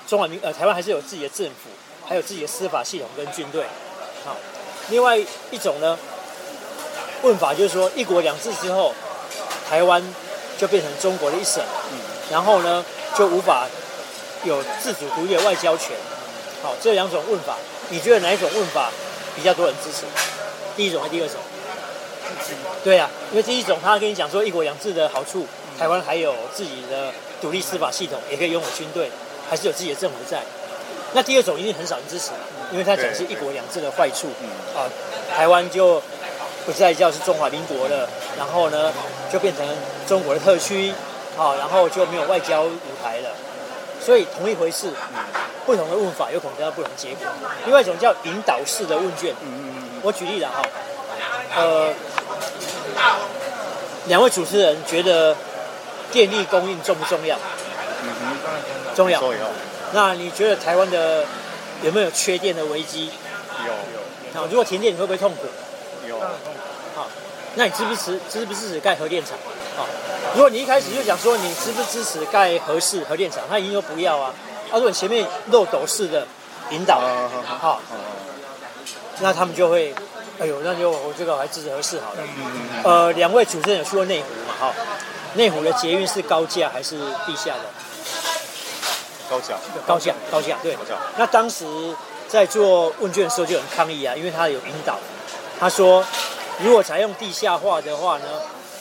[0.09, 1.69] 中华民呃，台湾还是有自己的政府，
[2.09, 3.63] 还有自己的司法系统跟军队。
[4.25, 4.35] 好，
[4.89, 5.15] 另外
[5.51, 5.99] 一种呢，
[7.21, 8.95] 问法就是说，一国两制之后，
[9.69, 10.03] 台湾
[10.57, 11.99] 就变成中国的一省，嗯
[12.31, 12.83] 然后呢，
[13.19, 13.67] 就无法
[14.45, 15.95] 有自主独立的外交权。
[16.63, 17.59] 好，这两种问法，
[17.91, 18.91] 你觉得哪一种问法
[19.37, 20.07] 比较多人支持？
[20.75, 21.37] 第一种还是第二种？
[22.83, 25.47] 对啊，因为第一种他跟你讲说一国两制的好处，
[25.79, 29.11] 台湾还有自己的独立司法系统，也可以拥有军队，
[29.49, 30.43] 还是有自己的政府在。
[31.15, 32.33] 那第二种一定很少人支持，
[32.71, 34.29] 因为他讲是一国两制的坏处，
[34.77, 34.85] 啊，
[35.35, 36.03] 台湾就
[36.67, 38.07] 不再叫是中华民国了，
[38.37, 38.93] 然后呢
[39.33, 39.67] 就变成
[40.07, 40.93] 中国的特区，
[41.39, 42.71] 啊，然后就没有外交舞
[43.03, 43.31] 台了。
[44.05, 44.91] 所以同一回事，
[45.65, 47.27] 不同的问法有可能得到不同结果。
[47.65, 49.35] 另外一种叫引导式的问卷，
[50.03, 50.63] 我举例了哈，
[51.57, 51.89] 呃，
[54.07, 55.35] 两位主持人觉得
[56.13, 57.37] 电力供应重不重要？
[58.95, 59.21] 重要。
[59.21, 59.39] 重要，
[59.93, 61.25] 那你觉得台湾的
[61.83, 63.11] 有没有缺电的危机？
[63.67, 63.73] 有
[64.41, 65.47] 好，如果停电，你会不会痛苦？
[66.07, 66.21] 有，
[66.95, 67.07] 好，
[67.55, 69.33] 那你支不支支不支持盖核电厂？
[69.77, 69.87] 好，
[70.35, 74.33] 如果你一开始就讲说你支不支持盖核式核电厂，他一定说不要啊。
[74.71, 76.27] 啊，如果你前面漏斗式的
[76.71, 77.81] 引导，啊好，
[79.21, 79.95] 那他们就会，
[80.39, 82.19] 哎呦，那就我这个我还支持合适好了。
[82.85, 84.55] 呃，两位主持人有去过内湖嘛？
[84.61, 84.75] 哈，
[85.35, 87.65] 内湖的捷运是高架还是地下的？
[89.29, 89.55] 高价，
[89.87, 90.77] 高架，高架，对。
[91.17, 91.67] 那当时
[92.29, 94.99] 在做问卷的时候就很抗议啊，因为他有引导，
[95.61, 96.05] 他说
[96.61, 98.25] 如果采用地下化的话呢，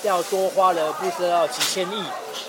[0.03, 2.03] 要多花了不知道几千亿，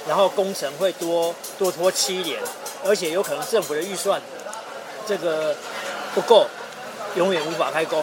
[0.06, 2.40] 然后工程会多多拖七年，
[2.84, 4.20] 而且有可能政府的预算
[5.06, 5.54] 这个
[6.14, 6.46] 不够，
[7.16, 8.02] 永远无法开工。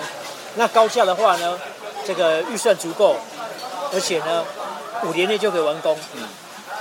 [0.55, 1.59] 那高架的话呢，
[2.05, 3.15] 这个预算足够，
[3.93, 4.43] 而且呢
[5.03, 5.97] 五年内就可以完工。
[6.15, 6.27] 嗯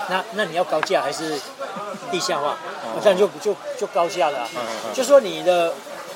[0.07, 1.41] 那那你要高架还是
[2.11, 2.59] 地下化？
[3.03, 5.73] 这样就就就高下了啊、嗯嗯就说你的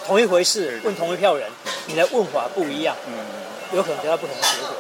[0.07, 1.51] 同一回事，问同一票人，
[1.87, 3.13] 你的问法不一样，嗯，
[3.77, 4.71] 有可能得到不同的结果。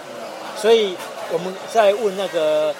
[0.56, 0.96] 所以
[1.30, 2.74] 我们在问那个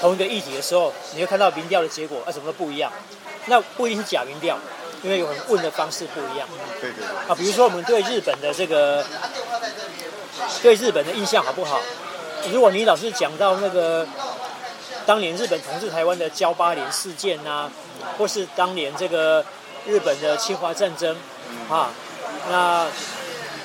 [0.00, 2.92] 同一个议题的时候，你会看到民调的结果，啊，什么都不一样。
[3.46, 4.58] 那不一定是假民调，
[5.02, 6.48] 因为有人问的方式不一样
[6.80, 7.34] 对对对，啊。
[7.36, 9.04] 比如说我们对日本的这个
[10.62, 11.80] 对日本的印象好不好？
[12.52, 14.06] 如果你老是讲到那个
[15.06, 17.70] 当年日本统治台湾的交八连事件呐、
[18.18, 19.44] 或是当年这个
[19.86, 21.16] 日本的侵华战争
[21.68, 21.90] 啊，
[22.50, 22.86] 那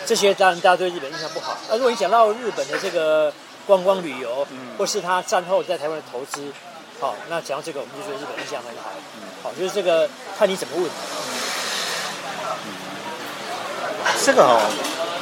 [0.06, 1.58] 这些当然大家对日本印象不好。
[1.70, 3.32] 那如果你讲到日本的这个
[3.68, 6.52] 观光旅游，或是他战后在台湾的投资，
[7.00, 8.92] 好，那讲到这个我们就觉得日本印象很好。
[9.44, 10.90] 好，就是这个看你怎么问。
[14.24, 14.62] 这个哦、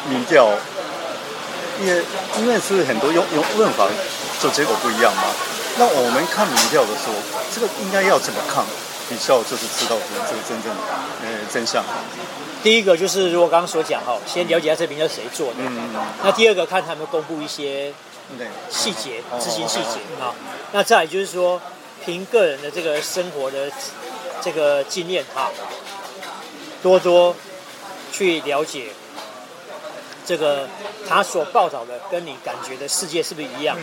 [0.10, 0.50] 民调
[1.82, 2.04] 也
[2.38, 3.88] 因为是很多用用问法，
[4.40, 5.24] 就结果不一样嘛。
[5.78, 7.14] 那我们看民调的时候，
[7.54, 8.64] 这个应该要怎么看，
[9.10, 9.98] 比较就是知道
[10.30, 10.82] 这个真正的
[11.24, 11.84] 呃真相。
[12.62, 15.56] 第一个就是如果刚刚所讲哈，先了解一下这民调是谁做的。
[15.58, 15.90] 嗯，
[16.24, 17.92] 那第二个看他们公布一些
[18.38, 20.34] 对，细节哦，执行细节啊。
[20.72, 21.60] 那再来就是说，
[22.06, 23.70] 凭个人的这个生活的
[24.42, 25.52] 这个经验哈，
[26.82, 27.36] 多多
[28.12, 28.88] 去了解
[30.26, 30.68] 这个
[31.08, 33.78] 他所报道的跟你感觉的世界是不是一样。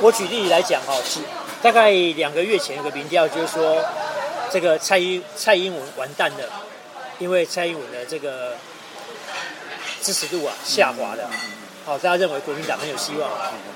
[0.00, 1.22] 我举例来讲哈，几
[1.62, 3.82] 大概两个月前有个民调，就是说
[4.50, 6.44] 这个蔡英蔡英文完蛋了，
[7.18, 8.54] 因为蔡英文的这个
[10.02, 11.30] 支持度啊下滑了。
[11.84, 13.30] 好，大家认为国民党很有希望，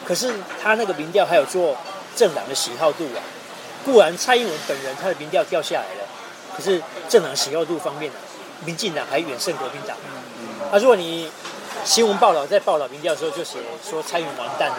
[0.05, 1.77] 可是他那个民调还有做
[2.17, 3.23] 政党的喜好度啊。
[3.85, 6.07] 固然蔡英文本人他的民调掉下来了，
[6.55, 8.19] 可是政党喜好度方面呢、
[8.67, 9.97] 民进党还远胜国民党。
[10.71, 11.31] 啊，如果你
[11.85, 14.79] 新闻报道在报道民调的时候就写说蔡英文完蛋了，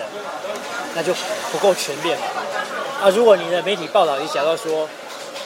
[0.96, 1.14] 那就
[1.52, 2.26] 不够全面嘛。
[3.02, 4.88] 啊，如果你的媒体报道也讲到说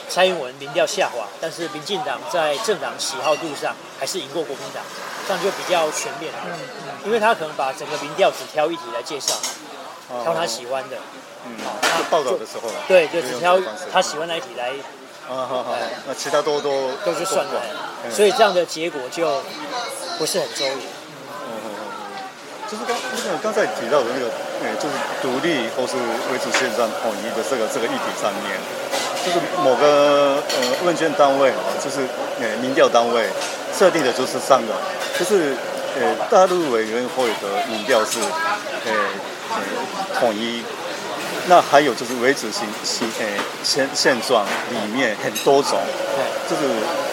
[0.08, 4.82] 蔡英文民调下滑，但是民进党在政党喜好度上还是赢过国民党，
[5.26, 6.32] 这样就比较全面。
[7.04, 9.34] 因为他可能把整个民调只挑一题来介绍，
[10.22, 10.96] 挑他喜欢的，
[11.46, 13.58] 嗯好，就报道的时候，对，就只挑
[13.92, 14.70] 他喜欢那一题来
[15.28, 17.62] 啊，好好，那其他都都都就算了，
[18.04, 19.42] 嗯所以这样的结果就
[20.18, 20.95] 不是很周延。
[22.70, 24.26] 就是刚那个刚才提到的那个，
[24.62, 25.94] 呃，就是独立或是
[26.32, 28.58] 维持现状统一的这个这个议题上面，
[29.24, 32.00] 就是某个呃问卷单位啊，就是
[32.40, 33.26] 呃民调单位
[33.76, 34.74] 设定的就是三个，
[35.18, 35.54] 就是
[36.00, 38.92] 呃大陆委员会的民调是呃
[39.50, 40.62] 呃统一。
[41.48, 43.26] 那还有就是维持现现呃
[43.62, 45.78] 现现状里面很多种，
[46.16, 46.66] 对，就是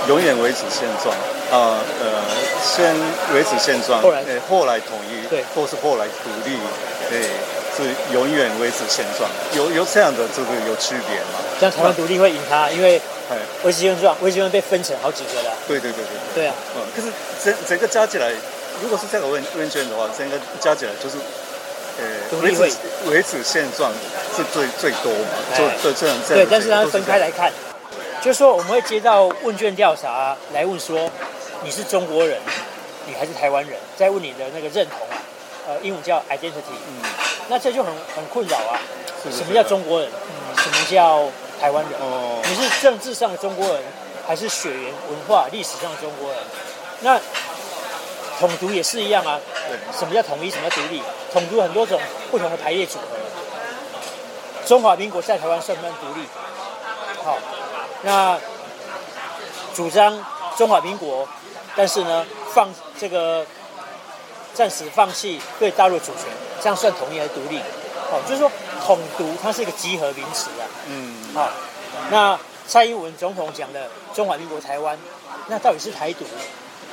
[0.08, 1.16] 永远维持现状
[1.52, 2.26] 啊呃
[2.60, 2.96] 先
[3.32, 6.60] 维持现状，后来呃后来统一，对或是后来独立，
[7.10, 7.22] 对，
[7.76, 11.42] 是永远维持现状，有有这样的这个有区别嘛？
[11.60, 15.52] 这样台湾独立会赢他，因为哎，维持现状，维持被分成好几个了。
[15.68, 17.08] 对对对对对，对啊，嗯，可是
[17.44, 18.32] 整整个加起来，
[18.82, 21.18] 如果是这个问问卷的话，整个加起来就是。
[21.96, 23.92] 呃，维持维持现状
[24.36, 25.38] 是最最多嘛？
[25.56, 27.54] 就就这样这样对，但是它分开来看，
[28.20, 31.08] 就是说我们会接到问卷调查来问说
[31.64, 32.40] 你是中国人，
[33.06, 35.13] 你还是台湾人，再问你的那个认同啊，
[35.68, 36.76] 呃，英文叫 identity。
[36.88, 37.02] 嗯
[37.50, 38.80] 那这就很很困扰啊。
[39.22, 40.10] 是是什么叫中国人？
[40.58, 41.24] 什么叫
[41.60, 41.94] 台湾人？
[42.00, 43.84] 哦你是政治上的中国人，
[44.26, 46.40] 还是血缘文化历史上的中国人？
[47.02, 47.20] 那
[48.40, 49.40] 统独也是一样啊。
[49.92, 50.50] 什么叫统一？
[50.50, 51.02] 什么叫独立？
[51.34, 52.00] 统独很多种
[52.32, 53.06] 不同的排列组合。
[54.66, 56.26] 中华民国在台湾算不算独立？
[57.24, 57.38] 好，
[58.04, 58.38] 那
[59.74, 60.18] 主张
[60.56, 61.28] 中华民国，
[61.76, 63.46] 但是呢，放这个
[64.54, 66.26] 暂时放弃对大陆主权，
[66.62, 67.58] 这样算统一还是独立？
[68.12, 68.52] 哦，就是说
[68.86, 70.64] 统独它是一个集合名词啊。
[70.88, 71.50] 嗯，好，
[72.12, 74.98] 那蔡英文总统讲的中华民国台湾，
[75.48, 76.26] 那到底是台独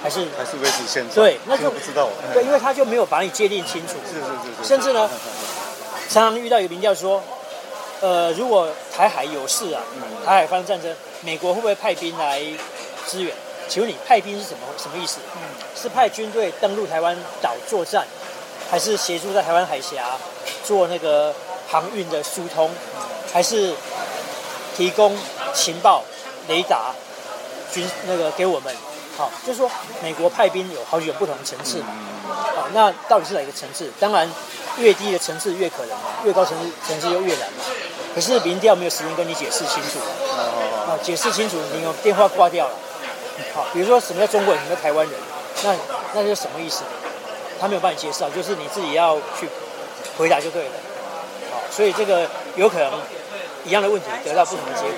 [0.02, 0.26] 还是？
[0.38, 1.14] 还是维持现状。
[1.14, 2.08] 对那就不知道。
[2.32, 3.94] 对，因为他就没有把你界定清楚。
[4.06, 4.68] 是是是是。
[4.68, 5.10] 甚至呢，
[6.08, 7.22] 常常遇到一个民调说，
[8.00, 9.82] 呃，如果台海有事啊，
[10.24, 12.40] 台海发生战争，美国会不会派兵来
[13.06, 13.34] 支援？
[13.70, 15.20] 请问你派兵是什么什么意思？
[15.36, 15.40] 嗯
[15.80, 18.04] 是派军队登陆台湾岛作战，
[18.68, 20.04] 还是协助在台湾海峡
[20.64, 21.32] 做那个
[21.68, 22.68] 航运的疏通，
[23.32, 23.72] 还是
[24.76, 25.16] 提供
[25.54, 26.02] 情报、
[26.48, 26.92] 雷达、
[27.72, 28.74] 军那个给我们？
[29.16, 29.70] 好，就是说
[30.02, 31.86] 美国派兵有好几种不同层次嘛。
[32.26, 33.90] 好，那到底是哪个层次？
[34.00, 34.28] 当然，
[34.76, 37.64] 越低的层次越可能嘛，越高层次层次就越难嘛。
[38.14, 39.98] 可是民调没有时间跟你解释清楚
[40.90, 42.74] 啊，解释清楚，你有电话挂掉了。
[43.54, 45.14] 好，比如说什么叫中国人，什么叫台湾人，
[45.64, 45.74] 那
[46.14, 46.82] 那是什么意思？
[47.60, 49.46] 他没有帮你介绍，就是你自己要去
[50.16, 50.70] 回答就对了。
[51.52, 52.26] 好，所以这个
[52.56, 52.90] 有可能
[53.64, 54.92] 一样的问题得到不同的结果。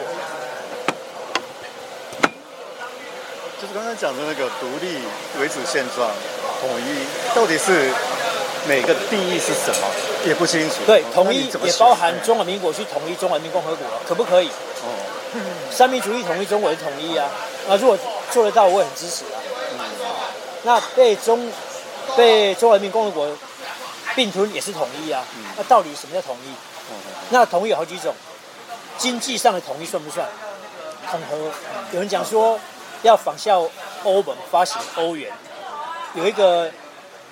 [3.60, 4.98] 就是刚才讲的那个独立、
[5.40, 6.10] 为主现状、
[6.60, 7.90] 统一，到底是
[8.66, 9.88] 每个定义是什么，
[10.26, 10.76] 也不清楚。
[10.86, 14.48] 对哦，统一也包含中华民国去统一中华人民共和国，可不可以？
[14.48, 14.90] 哦，
[15.70, 17.28] 三民主义统一中国是统一啊，
[17.68, 17.96] 啊，如果
[18.32, 19.36] 做得到，我也很支持啊。
[20.64, 21.50] 那被中
[22.16, 23.28] 被中华人民共和国
[24.14, 25.24] 并吞也是统一啊。
[25.56, 26.54] 那到底什么叫统一？
[27.30, 28.14] 那统一有好几种，
[28.96, 30.26] 经济上的统一算不算？
[31.10, 31.50] 统合，
[31.92, 32.58] 有人讲说
[33.02, 33.68] 要仿效
[34.04, 35.30] 欧盟发行欧元，
[36.14, 36.70] 有一个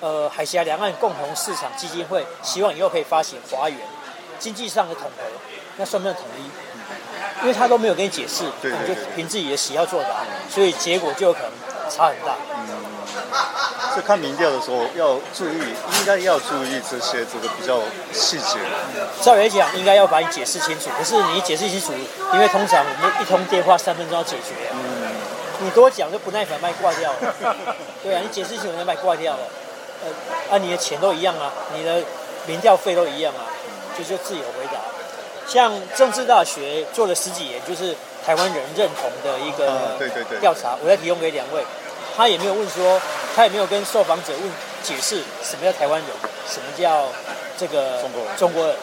[0.01, 3.79] 呃海峡两岸共同市场基金会，希望以后可以发行华元，
[4.39, 5.23] 经济上的统合，
[5.77, 6.49] 那算不算统一？
[7.41, 10.09] 因为他都没有跟你解释，你就对对对凭自己的喜好作答，
[10.49, 11.51] 所以结果就有可能
[11.89, 12.35] 差很大。
[12.55, 12.67] 嗯，
[13.95, 15.57] 这看民调的时候要注意，
[15.99, 17.79] 应该要注意这些这个比较
[18.13, 18.59] 细节。
[19.21, 20.89] 照理来讲，应该要把你解释清楚。
[20.97, 21.93] 可是你解释清楚，
[22.33, 25.11] 因为通常我们一通电话三分钟要解决嗯，
[25.61, 27.35] 你多讲就不耐烦，把你挂掉了。
[28.03, 29.39] 对啊，你解释清楚，就把你挂掉了。
[30.03, 32.01] 呃，啊，你的钱都一样啊，你的
[32.45, 33.49] 民调费都一样啊，
[33.97, 34.43] 就就自由。
[35.51, 37.93] 像政治大学做了十几年，就是
[38.25, 41.61] 台湾人认同的一个啊对对对调查，我再提供给两位。
[42.15, 42.97] 他也没有问说，
[43.35, 44.43] 他也没有跟受访者问
[44.81, 46.09] 解释什么叫台湾人，
[46.47, 47.07] 什么叫
[47.57, 48.75] 这个中国人中国人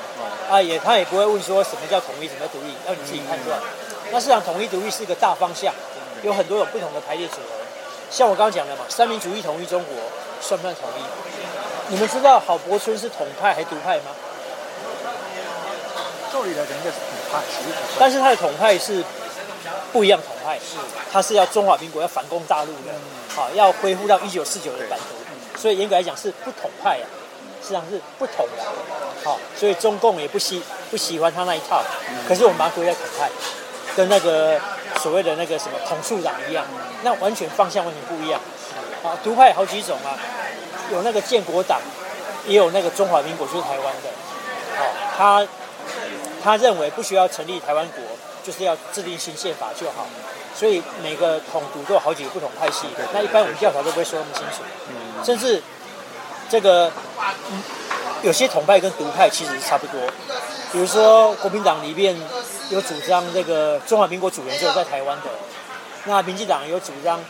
[0.50, 3.58] 啊，也他也不会问说什么叫统一，什么叫独立，要你自己判断。
[4.12, 5.72] 那市场统一独立是一个大方向，
[6.22, 7.56] 有很多种不同的排列组合。
[8.10, 9.94] 像我刚刚讲的嘛，三民主义统一中国
[10.42, 11.94] 算不算统一？
[11.94, 14.12] 你们知道郝柏村是统派还是独派吗？
[16.38, 17.42] 照理来讲应该是统派，
[17.98, 19.04] 但是他的统派是
[19.92, 20.76] 不一样统派，是。
[21.12, 22.94] 他是要中华民国要反攻大陆的，
[23.34, 27.06] 好要恢复到一九四九的版图，所以严格来讲是不统派啊，
[27.60, 28.62] 实际上是不统的，
[29.24, 31.82] 好，所以中共也不喜不喜欢他那一套，
[32.28, 33.28] 可是我们把它归在统派，
[33.96, 34.60] 跟那个
[35.00, 36.64] 所谓的那个什么统促党一样，
[37.02, 38.40] 那完全方向完全不一样，
[39.02, 40.14] 啊，独派有好几种啊，
[40.92, 41.80] 有那个建国党，
[42.46, 44.08] 也有那个中华民国就是台湾的，
[44.76, 44.84] 好，
[45.16, 45.48] 他。
[46.48, 48.02] 他认为不需要成立台湾国，
[48.42, 50.06] 就是要制定新宪法就好。
[50.56, 52.86] 所以每个统独都有好几个不同派系。
[53.12, 55.62] 那一般我们调查都不会说那么清楚，嗯甚至
[56.48, 56.90] 这个、
[57.52, 57.62] 嗯、
[58.22, 60.00] 有些统派跟独派其实是差不多。
[60.72, 62.16] 比如说国民党里面
[62.70, 65.26] 有主张这个中华民国主权只有在台湾的，
[66.06, 67.20] 那民进党有主张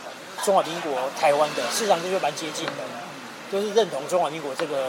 [0.43, 2.83] 中华民国台湾的，事实上这就蛮接近的，
[3.51, 4.87] 都是认同中华民国这个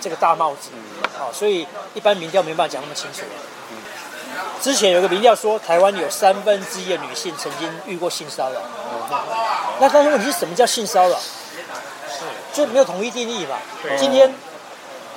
[0.00, 0.70] 这个大帽子。
[1.18, 3.22] 好，所以一般民调没办法讲那么清楚。
[4.60, 8.60] 之前有个民调说，台湾有三分之一的女性曾经遇过性骚扰。
[9.80, 11.18] 那但是问题是什么叫性骚扰？
[12.52, 13.56] 就没有统一定义嘛。
[13.96, 14.30] 今天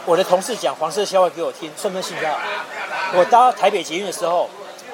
[0.05, 2.37] 我的同事讲黄色笑话给我听，算不算性骚扰？
[3.15, 4.49] 我搭台北捷运的时候，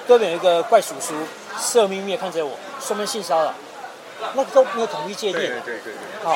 [0.07, 1.13] 对面有一个怪叔叔
[1.55, 3.53] 色眯眯看着我，算不算性骚扰？
[4.33, 5.39] 那都没有统一界定。
[5.41, 5.93] 对对对对。
[6.23, 6.35] 好，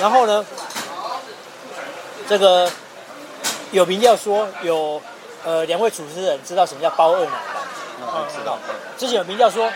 [0.00, 0.42] 然后呢，
[2.26, 2.70] 这个
[3.72, 5.02] 有民调说有。
[5.46, 7.62] 呃，两位主持人知道什么叫包二奶吧？
[8.02, 8.58] 嗯，知道。
[8.98, 9.70] 之前有民调说，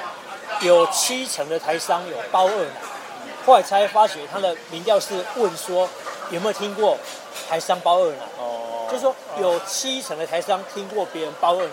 [0.63, 2.71] 有七成的台商有包二奶，
[3.47, 5.89] 后来才发觉他的民调是问说
[6.31, 6.99] 有没有听过
[7.49, 8.17] 台商包二奶。
[8.37, 8.89] 哦。
[8.91, 11.71] 就是说有七成的台商听过别人包二奶，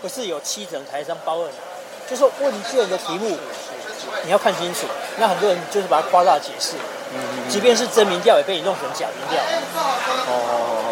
[0.00, 1.54] 不是有七成台商包二奶，
[2.08, 3.36] 就是说问卷的题目
[4.24, 4.86] 你要看清楚。
[5.18, 6.76] 那很多人就是把它夸大解释，
[7.48, 9.42] 即便是真民调也被你弄成假民调。
[10.28, 10.83] 哦，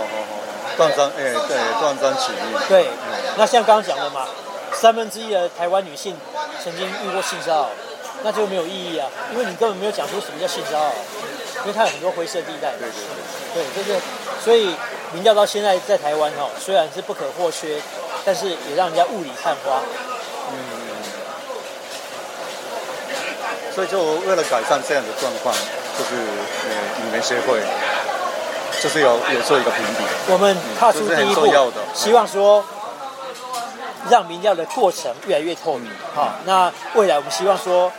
[0.82, 2.56] 断章哎对，断章取义。
[2.68, 2.88] 对，
[3.36, 4.26] 那像刚刚讲的嘛，
[4.72, 6.16] 三分之一的台湾女性
[6.62, 7.68] 曾经遇过性骚扰，
[8.24, 10.92] 那就没有意义啊，因为你根本没有讲出什么叫性骚扰，
[11.62, 12.72] 因为它有很多灰色地带。
[12.72, 12.98] 对对
[13.54, 13.62] 对。
[13.62, 14.00] 对，就是
[14.42, 14.74] 所以
[15.12, 17.80] 民调到现在在台湾哦，虽然是不可或缺，
[18.24, 19.80] 但是也让人家雾里看花。
[20.50, 20.56] 嗯。
[23.74, 25.54] 所以就为了改善这样的状况，
[25.96, 26.74] 就是呃，
[27.04, 27.60] 你们协会
[28.80, 30.32] 就是有有做一个评比。
[30.32, 31.46] 我们踏出第一步，
[31.94, 32.64] 希望说
[34.08, 35.90] 让民调的过程越来越透明。
[36.14, 37.92] 好，那未来我们希望说，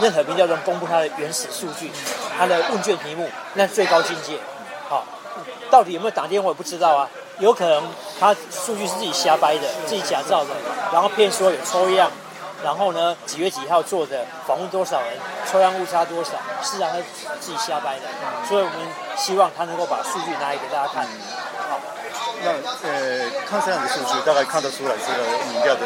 [0.00, 1.90] 任何民调中公布它的原始数据，
[2.38, 4.38] 它的问卷题目，那最高境界。
[4.88, 5.04] 好，
[5.70, 7.08] 到底有没有打电话我不知道啊，
[7.38, 7.82] 有可能
[8.18, 10.50] 他数据是自己瞎掰的，自己假造的，
[10.92, 12.10] 然后骗说有抽样。
[12.64, 13.16] 然后呢？
[13.24, 14.26] 几月几号做的？
[14.44, 15.10] 访问多少人？
[15.48, 16.32] 抽样误差多少？
[16.60, 16.98] 是啊，他
[17.38, 18.02] 自己瞎掰的。
[18.48, 18.74] 所以我们
[19.18, 21.04] 希望他能够把数据拿来给大家看。
[21.68, 21.78] 好，
[22.42, 22.50] 那
[22.88, 25.80] 呃，看这样的数据，大概看得出来这个民调的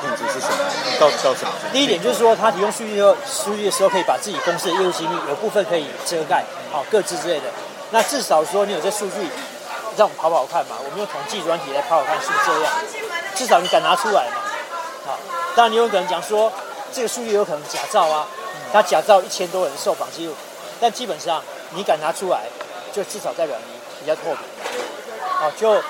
[0.00, 0.64] 品质是什么？
[0.86, 1.52] 你到底到什么？
[1.72, 6.42] 第一点就是说，他提供数据的时候，数据的时候可以把自己公司的业务机密有部分可以遮盖，
[6.72, 7.46] 好，各自之类的。
[7.90, 9.28] 那至少说你有这数据，
[9.96, 10.76] 让我们跑跑看嘛。
[10.82, 12.72] 我们用统计软体来跑跑看是不是这样？
[13.34, 14.36] 至少你敢拿出来嘛？
[15.06, 15.18] 好。
[15.54, 16.50] 当然，你有可能讲说
[16.92, 18.26] 这个数据有可能假造啊，
[18.72, 20.34] 他假造一千多人受访记录，
[20.80, 21.42] 但基本上
[21.74, 22.44] 你敢拿出来，
[22.92, 24.38] 就至少代表你比较透明。
[25.38, 25.82] 好，就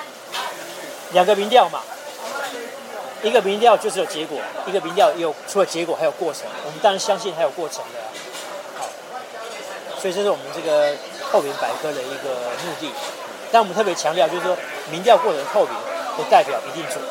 [1.11, 1.81] 两个民调嘛，
[3.21, 6.43] 一个民调就是有结果，一个民调有除了结果还有过程。
[6.65, 7.99] 我们当然相信还有过程的。
[8.79, 8.85] 好，
[9.99, 10.95] 所以这是我们这个
[11.31, 12.29] 透明百科的一个
[12.65, 12.91] 目的。
[13.51, 14.57] 但我们特别强调，就是说
[14.89, 15.73] 民调过程透明。
[16.15, 17.03] 不代表一定准，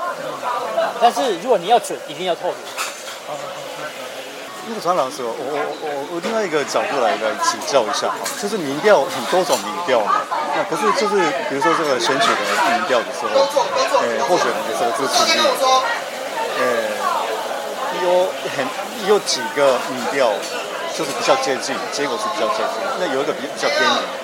[1.01, 2.57] 但是如果你要准，一定要透明。
[4.69, 10.23] 那个传老师，我我我我另外一个角度来来请教一下哈，就是民调很多种民调嘛，
[10.55, 11.19] 那可是就是
[11.51, 12.41] 比如说这个选举的
[12.71, 13.43] 民调的时候，
[13.99, 15.43] 呃，候选人的这个支持率，
[16.63, 16.63] 呃，
[18.07, 18.63] 有很
[19.11, 20.31] 有几个民调
[20.95, 24.22] 就是比较接近，结果是比较接近，那有一个比比较偏离。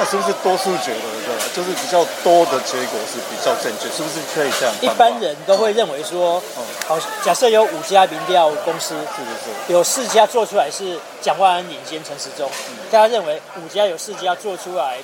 [0.00, 3.84] 那是不是多数觉得对就是比较多的结果是比较正确？
[3.94, 4.74] 是不是可以这样？
[4.80, 6.42] 一般人都会认为说，
[6.88, 9.30] 好，假设有五家民调公司，是是
[9.66, 12.50] 是，有四家做出来是蒋万安领先陈时中，
[12.90, 14.96] 大家认为五家有四家做出来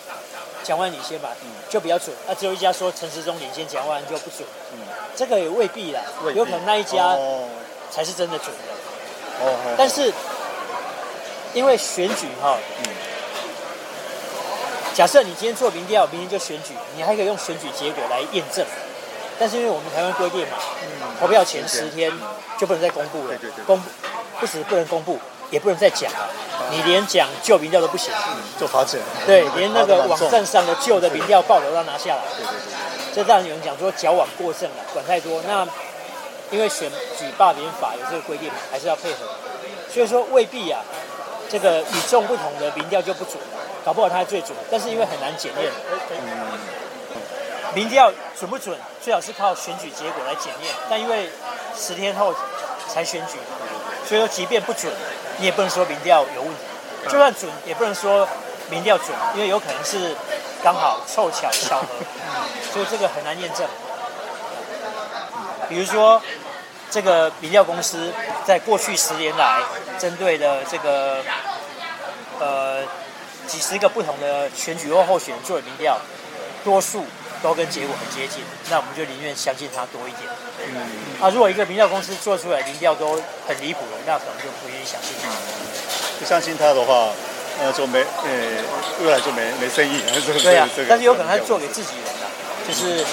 [0.64, 1.28] 蒋万安领先吧，
[1.68, 2.16] 就比较准。
[2.26, 4.78] 那只有一家说陈时中领先蒋万安就不准，嗯，
[5.14, 6.00] 这个也未必啦，
[6.34, 7.14] 有可能那一家
[7.90, 9.44] 才是真的准的。
[9.44, 10.10] 哦，但是
[11.52, 12.56] 因为选举哈。
[14.96, 18.64] 假设你今天做民调，明天就选举，你还可以用选举结果来验证。
[19.38, 20.56] 但是因为我们台湾规定嘛，
[21.20, 22.10] 投票前十天
[22.56, 23.34] 就不能再公布了，
[23.66, 23.78] 公
[24.40, 25.18] 不止不能公布，
[25.50, 26.30] 也不能再讲了。
[26.70, 28.10] 你连讲旧民调都不行，
[28.58, 28.98] 就罚钱。
[29.26, 32.22] 对，连那个网站上的旧的民调报都要拿下来。
[32.34, 33.14] 对对对。
[33.14, 35.42] 这当然有人讲说矫枉过正了，管太多。
[35.46, 35.68] 那
[36.50, 39.28] 因为选举罢免法有这个规定嘛，还是要配合。
[39.92, 40.80] 所以说未必啊，
[41.50, 43.34] 这个与众不同的民调就不准。
[43.86, 45.72] 搞不好它最准，但是因为很难检验。
[47.72, 50.74] 民调准不准，最好是靠选举结果来检验。
[50.90, 51.30] 但因为
[51.78, 52.34] 十天后
[52.88, 53.38] 才选举，
[54.04, 54.92] 所以说即便不准，
[55.38, 56.56] 你也不能说民调有问题；
[57.04, 58.26] 就算准，也不能说
[58.68, 60.16] 民调准，因为有可能是
[60.64, 61.86] 刚好凑巧巧合，
[62.72, 63.68] 所以这个很难验证。
[65.68, 66.20] 比如说，
[66.90, 68.12] 这个民调公司
[68.44, 69.60] 在过去十年来
[69.96, 71.22] 针对的这个
[72.40, 72.82] 呃。
[73.46, 75.98] 几十个不同的选举或候选人做的民调，
[76.64, 77.04] 多数
[77.42, 80.22] 都跟结果很接近，那我们就宁愿相信他多一点。
[80.66, 85.30] 嗯，啊，如果一个民调公司做出来民调都很离谱了，那可能就不愿意相信他。
[86.18, 87.12] 不相信他的话，
[87.60, 90.00] 那就没呃，未来就没没生意。
[90.42, 92.26] 对啊，但是有可能他做给自己人的，
[92.66, 93.04] 就是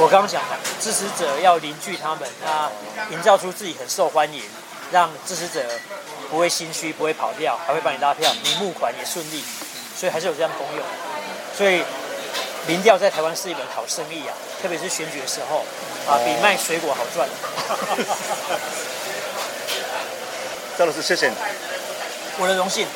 [0.00, 2.70] 我刚刚讲的，支持者要凝聚他们，那
[3.14, 4.42] 营造出自己很受欢迎，
[4.90, 5.62] 让支持者。
[6.34, 9.40] 不会心虚，不会跑掉，还会帮你拉票，你募款也顺利，
[9.94, 10.84] 所以还是有这样功用。
[11.56, 11.80] 所以
[12.66, 15.64] 民调在台湾是一门好生意啊，特别是选举的时候
[16.08, 17.28] 啊，比卖水果好赚。
[20.76, 21.36] 赵老师，谢谢你，
[22.40, 22.88] 我的荣幸。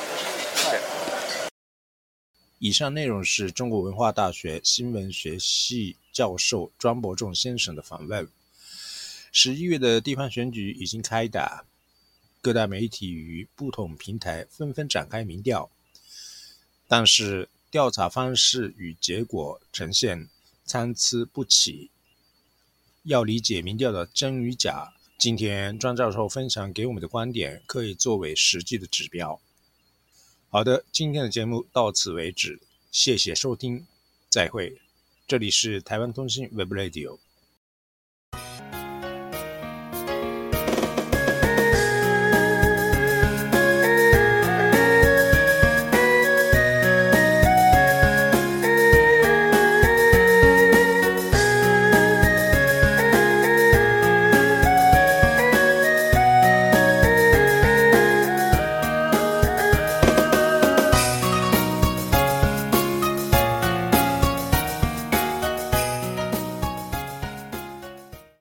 [2.59, 8.27] 以上内容是中国文化大学新闻学系教授庄伯仲先生的访问。
[9.31, 11.63] 十一月的地方选举已经开打。
[12.49, 15.71] 各大媒体与不同平台纷纷展开民调，
[16.87, 20.31] 但是调查方式与结果呈现
[20.65, 21.91] 参差不齐。
[23.03, 29.39] 要理解民调的真与假，今天庄教授分享给我们的观点可以作为实际的指标。
[30.49, 32.59] 好的，今天的节目到此为止，
[32.91, 33.87] 谢谢收听，
[34.31, 34.81] 再会。
[35.27, 37.19] 这里是台湾通信 Web Radio。